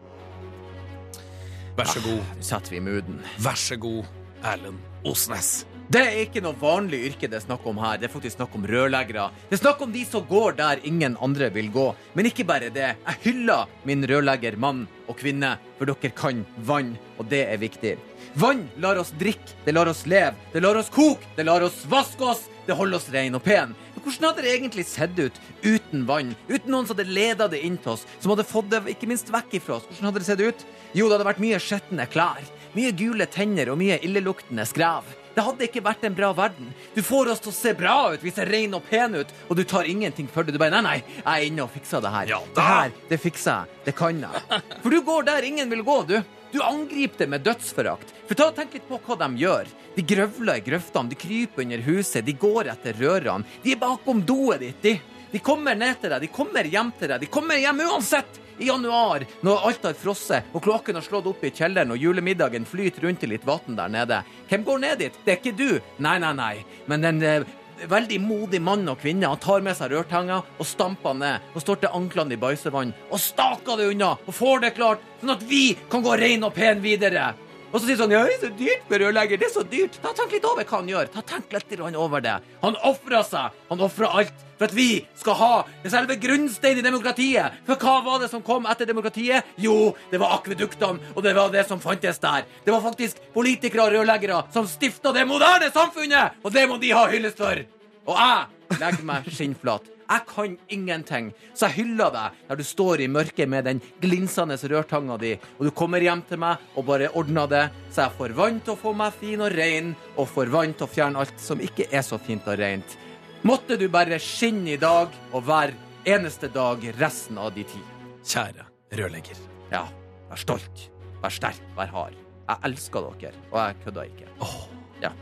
[1.79, 2.19] Vær så god.
[2.19, 3.23] Ja, setter vi mooden.
[3.39, 4.05] Vær så god,
[4.43, 5.61] Erlend Osnes.
[5.89, 7.95] Det er ikke noe vanlig yrke det er snakk om her.
[7.97, 9.31] Det er faktisk snakk om rørleggere.
[9.49, 11.85] Det er snakk om de som går der ingen andre vil gå.
[12.13, 12.91] Men ikke bare det.
[13.07, 17.95] Jeg hyller min rørlegger, mann og kvinne, for dere kan vann, og det er viktig.
[18.37, 21.79] Vann lar oss drikke, det lar oss leve, det lar oss koke, det lar oss
[21.89, 23.73] vaske oss, det holder oss ren og pen.
[23.97, 26.35] Hvordan hadde det egentlig sett ut uten vann?
[26.51, 29.33] Uten noen som hadde leda det inn til oss, som hadde fått det ikke minst
[29.33, 29.89] vekk ifra oss?
[29.89, 30.67] Hvordan hadde det sett ut?
[30.93, 32.45] Jo, det hadde vært mye skjetne klær,
[32.77, 35.09] mye gule tenner og mye illeluktende skrev.
[35.39, 36.73] Det hadde ikke vært en bra verden.
[36.97, 39.55] Du får oss til å se bra ut, vi ser ren og pen ut, og
[39.55, 40.51] du tar ingenting for det.
[40.51, 42.33] Du bare nei, nei, jeg er inne og fikser det her.
[42.33, 43.77] Ja det her, det fikser jeg.
[43.85, 44.59] Det kan jeg.
[44.83, 46.17] For du går der ingen vil gå, du.
[46.51, 48.11] Du angriper det med dødsforakt.
[48.27, 49.71] For ta og Tenk litt på hva de gjør.
[49.95, 53.47] De grøvler i grøftene, de kryper under huset, de går etter rørene.
[53.63, 54.97] De er bakom doet ditt, de.
[55.31, 57.23] De kommer ned til deg, de kommer hjem til deg.
[57.23, 58.43] De kommer hjem uansett!
[58.59, 62.67] I januar, når alt har frosset og kloakken har slått opp i kjelleren og julemiddagen
[62.67, 64.19] flyter rundt i litt vann der nede.
[64.51, 65.19] Hvem går ned dit?
[65.25, 65.81] Det er ikke du.
[66.03, 66.55] Nei, nei, nei.
[66.91, 67.47] Men en eh,
[67.87, 71.85] veldig modig mann og kvinne han tar med seg rørtanga og stamper ned og står
[71.85, 75.63] til anklene i bæsjevann og staker det unna og får det klart, sånn at vi
[75.91, 77.31] kan gå rein og pen videre.
[77.69, 79.99] Og så sier han ja, det er så dyrt med rørlegger, det er så dyrt.
[80.01, 81.09] Ta Tenk litt over hva han gjør.
[81.13, 82.37] Ta Tenk litt over det.
[82.63, 83.59] Han ofrer seg.
[83.69, 85.51] Han ofrer alt for at vi skal ha
[85.85, 87.61] det selve grunnsteinen i demokratiet.
[87.69, 89.53] For hva var det som kom etter demokratiet?
[89.61, 92.49] Jo, det var akveduktene, og det var det som fantes der.
[92.65, 96.97] Det var faktisk politikere og rørleggere som stifta det moderne samfunnet, og det må de
[96.97, 97.63] ha hyllest for.
[98.09, 99.98] Og jeg legger meg skinnflat.
[100.09, 104.57] Jeg kan ingenting, så jeg hyller deg der du står i mørket med den glinsende
[104.57, 108.33] rørtanga di, og du kommer hjem til meg og bare ordner det, så jeg får
[108.39, 111.37] vann til å få meg fin og rein, og får vann til å fjerne alt
[111.45, 112.97] som ikke er så fint og reint.
[113.45, 115.75] Måtte du bare skinne i dag og hver
[116.09, 117.83] eneste dag resten av de ti.
[118.25, 118.65] Kjære
[118.97, 119.37] rørlegger.
[119.71, 119.85] Ja,
[120.31, 120.89] vær stolt,
[121.21, 122.17] vær sterk, vær hard.
[122.49, 124.33] Jeg elsker dere, og jeg kødder ikke.
[124.41, 124.59] Åh,
[125.05, 125.13] Ja.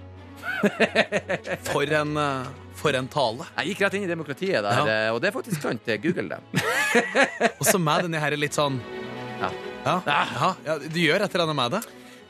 [1.67, 2.47] for en, eh,
[2.77, 3.47] for en tale.
[3.59, 5.93] Jeg gikk rett inn i demokratiet der, eh, og det er faktisk sant.
[6.03, 6.65] Google det.
[7.61, 8.81] Og så med denne her litt sånn
[9.41, 9.51] Ja.
[9.87, 11.83] Ja, ja, ja du gjør et eller annet med det.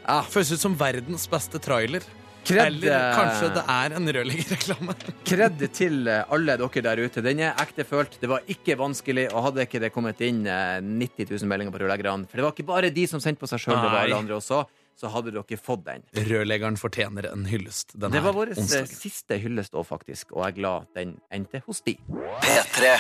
[0.07, 0.21] Ja.
[0.31, 2.05] Føles ut som verdens beste trailer.
[2.47, 4.95] Kred, Eller eh, kanskje det er en rørleggerreklame.
[5.27, 7.23] Kred til eh, alle dere der ute.
[7.25, 8.21] Den er ektefølt.
[8.23, 11.83] Det var ikke vanskelig, og hadde ikke det kommet inn eh, 90 000 meldinger på
[11.83, 14.21] rørleggerne For det var ikke bare de som sendte på seg sjøl, det var alle
[14.23, 14.63] andre også.
[14.97, 16.05] Så hadde dere fått den.
[16.17, 18.87] Rørleggeren fortjener en hyllest denne Det var vår eh, onsdagen.
[18.97, 21.99] siste hyllest òg, faktisk, og jeg er glad den endte hos de.
[22.41, 22.93] P3.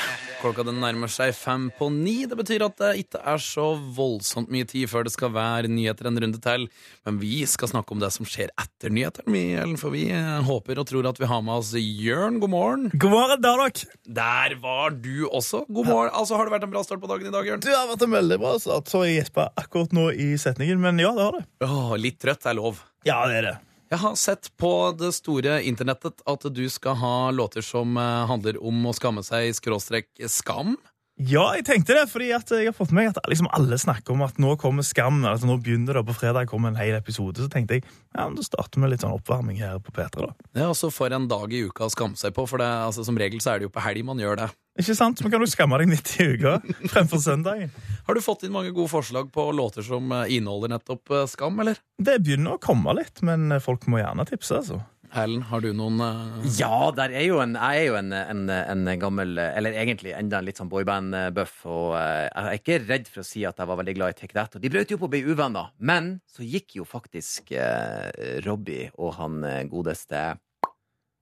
[0.43, 2.27] Klokka den nærmer seg fem på ni.
[2.29, 6.11] Det betyr at det ikke er så voldsomt mye tid før det skal være nyheter
[6.11, 6.67] en runde til.
[7.09, 10.89] Men vi skal snakke om det som skjer etter nyhetene, for vi eh, håper og
[10.91, 12.37] tror at vi har med oss Jørn.
[12.45, 12.87] God morgen.
[12.93, 13.89] God morgen, der dere.
[14.21, 15.65] Der var du også.
[15.73, 16.13] God morgen.
[16.13, 17.65] Altså, Har det vært en bra start på dagen i dag, Jørn?
[17.65, 18.93] Du har vært en veldig bra start.
[18.93, 21.45] Så jeg gjespa akkurat nå i setningen, men ja, det har det.
[21.65, 22.82] Åh, litt trøtt er lov.
[23.07, 23.57] Ja, det er det.
[23.87, 28.59] Jeg har sett på det store internettet at du skal ha låter som eh, handler
[28.59, 30.74] om å skamme seg, skråstrek skam.
[31.17, 34.12] Ja, jeg tenkte det, fordi at jeg har fått med meg at liksom alle snakker
[34.12, 35.23] om at nå kommer Skam.
[35.25, 37.41] Altså nå begynner det, på fredag kommer en hel episode.
[37.41, 40.27] Så tenkte jeg ja, men da starter vi litt sånn oppvarming her på P3.
[40.27, 40.29] da.
[40.61, 43.05] Ja, og så for en dag i uka å skamme seg på, for det, altså,
[43.07, 44.51] som regel så er det jo på helg man gjør det.
[44.77, 45.23] Ikke sant?
[45.23, 46.59] Så kan du skamme deg midt i uka
[46.93, 47.73] fremfor søndagen.
[48.05, 51.57] Har du fått inn mange gode forslag på låter som eh, inneholder nettopp eh, skam,
[51.64, 51.81] eller?
[51.97, 54.83] Det begynner å komme litt, men folk må gjerne tipse, altså.
[55.13, 56.47] Erlend, har du noen uh...
[56.59, 60.41] Ja, der er jo en, jeg er jo en, en, en gammel Eller egentlig enda
[60.41, 61.59] en litt sånn boyband-buff.
[61.69, 64.19] Og eh, jeg er ikke redd for å si at jeg var veldig glad i
[64.23, 64.57] Take That.
[64.59, 65.71] Og de brøt jo på å bli uvenner.
[65.79, 68.11] Men så gikk jo faktisk uh,
[68.47, 70.25] Robbie og han godeste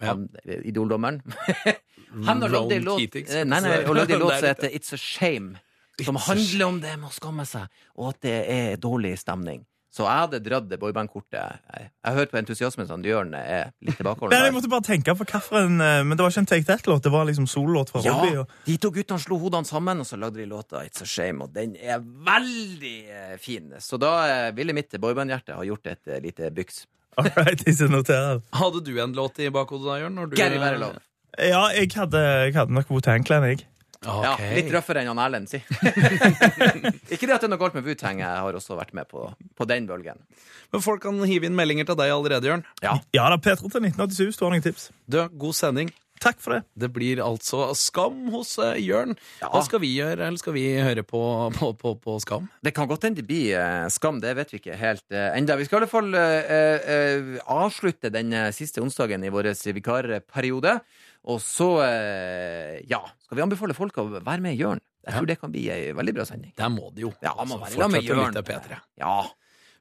[0.01, 1.23] han, eh, Idoldommeren.
[2.27, 3.15] han har lagd ei låt
[4.19, 5.59] låt som heter It's a Shame.
[6.05, 9.63] Som handler om det med å skamme seg, og at det er dårlig stemning.
[9.95, 11.61] Så jeg hadde dratt det boybandkortet.
[11.71, 14.35] Jeg, jeg hører på entusiasmen som Jørn er litt tilbakeholden.
[14.43, 17.29] jeg måtte bare tenke på hvilken Men det var ikke en Take That-låt, det var
[17.29, 18.33] liksom sololåt fra Robbie.
[18.35, 18.57] Ja, Og...
[18.67, 21.55] de to guttene slo hodene sammen, og så lagde de låta It's a Shame, og
[21.55, 23.71] den er veldig eh, fin.
[23.79, 26.83] Så da eh, ville mitt boybandhjerte ha gjort et eh, lite byks.
[27.23, 28.43] All right, jeg skal notere det.
[28.59, 30.19] Hadde du en låt i bakhodet da, Jørn?
[30.19, 30.99] når du- Gary Verlov.
[31.39, 32.19] Ja, jeg hadde,
[32.49, 33.63] jeg hadde nok Wu-Tang Clan, jeg.
[34.05, 35.61] Ja, litt røffere enn han Erlend, si.
[37.15, 39.27] Ikke det at det er noe galt med Wu-Tang, jeg har også vært med på,
[39.57, 40.21] på den bølgen.
[40.75, 42.65] Men folk kan hive inn meldinger til deg allerede, Jørn.
[42.85, 42.97] Ja.
[43.17, 44.89] Ja da, P3 til 1987, står noen tips.
[45.11, 45.93] Du, god sending.
[46.23, 46.63] Takk for det.
[46.79, 49.13] Det blir altså Skam hos uh, Jørn.
[49.43, 49.51] Ja.
[49.53, 51.21] Hva skal vi gjøre, eller skal vi høre på,
[51.59, 52.47] på, på, på Skam?
[52.65, 55.59] Det kan godt hende det blir uh, skam, det vet vi ikke helt uh, enda.
[55.61, 56.23] Vi skal i alle fall uh,
[56.95, 60.79] eh, avslutte den eh, siste onsdagen i vår vikarperiode.
[61.25, 64.81] Og så, eh, ja, skal vi anbefale folk å være med i Jørn.
[65.05, 66.53] Jeg tror det kan bli ei veldig bra sending.
[66.57, 67.11] Der må det jo.
[67.25, 68.33] Ja, man må Altså, være med Jørn.
[68.35, 68.79] lytte P3.
[69.01, 69.15] Ja.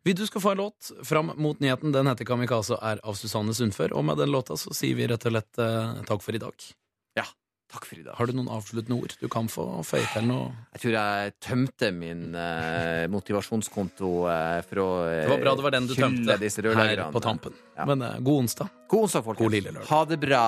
[0.03, 1.93] Vi, du skal få en låt fram mot nyheten.
[1.95, 3.93] Den heter Kamikaze er av Susanne Sundfør.
[3.95, 6.53] Og med den låta så sier vi rett og slett eh, takk for i dag.
[7.15, 7.23] ja.
[7.73, 8.13] Takk for i dag.
[8.19, 10.51] Har du noen avsluttende ord du kan få føye til noe?
[10.75, 15.65] Jeg tror jeg tømte min eh, motivasjonskonto eh, for å eh, Det var bra det
[15.65, 17.57] var den du tømte her på tampen.
[17.73, 17.89] Ja.
[17.89, 18.73] Men eh, god onsdag.
[18.93, 19.47] God onsdag, folkens.
[19.47, 19.89] God lille lørdag.
[19.89, 20.43] Ha det bra.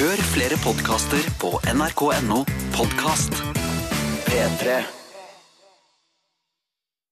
[0.00, 2.44] Hør flere podkaster på nrk.no
[2.78, 3.42] podkast.
[4.28, 4.97] P3.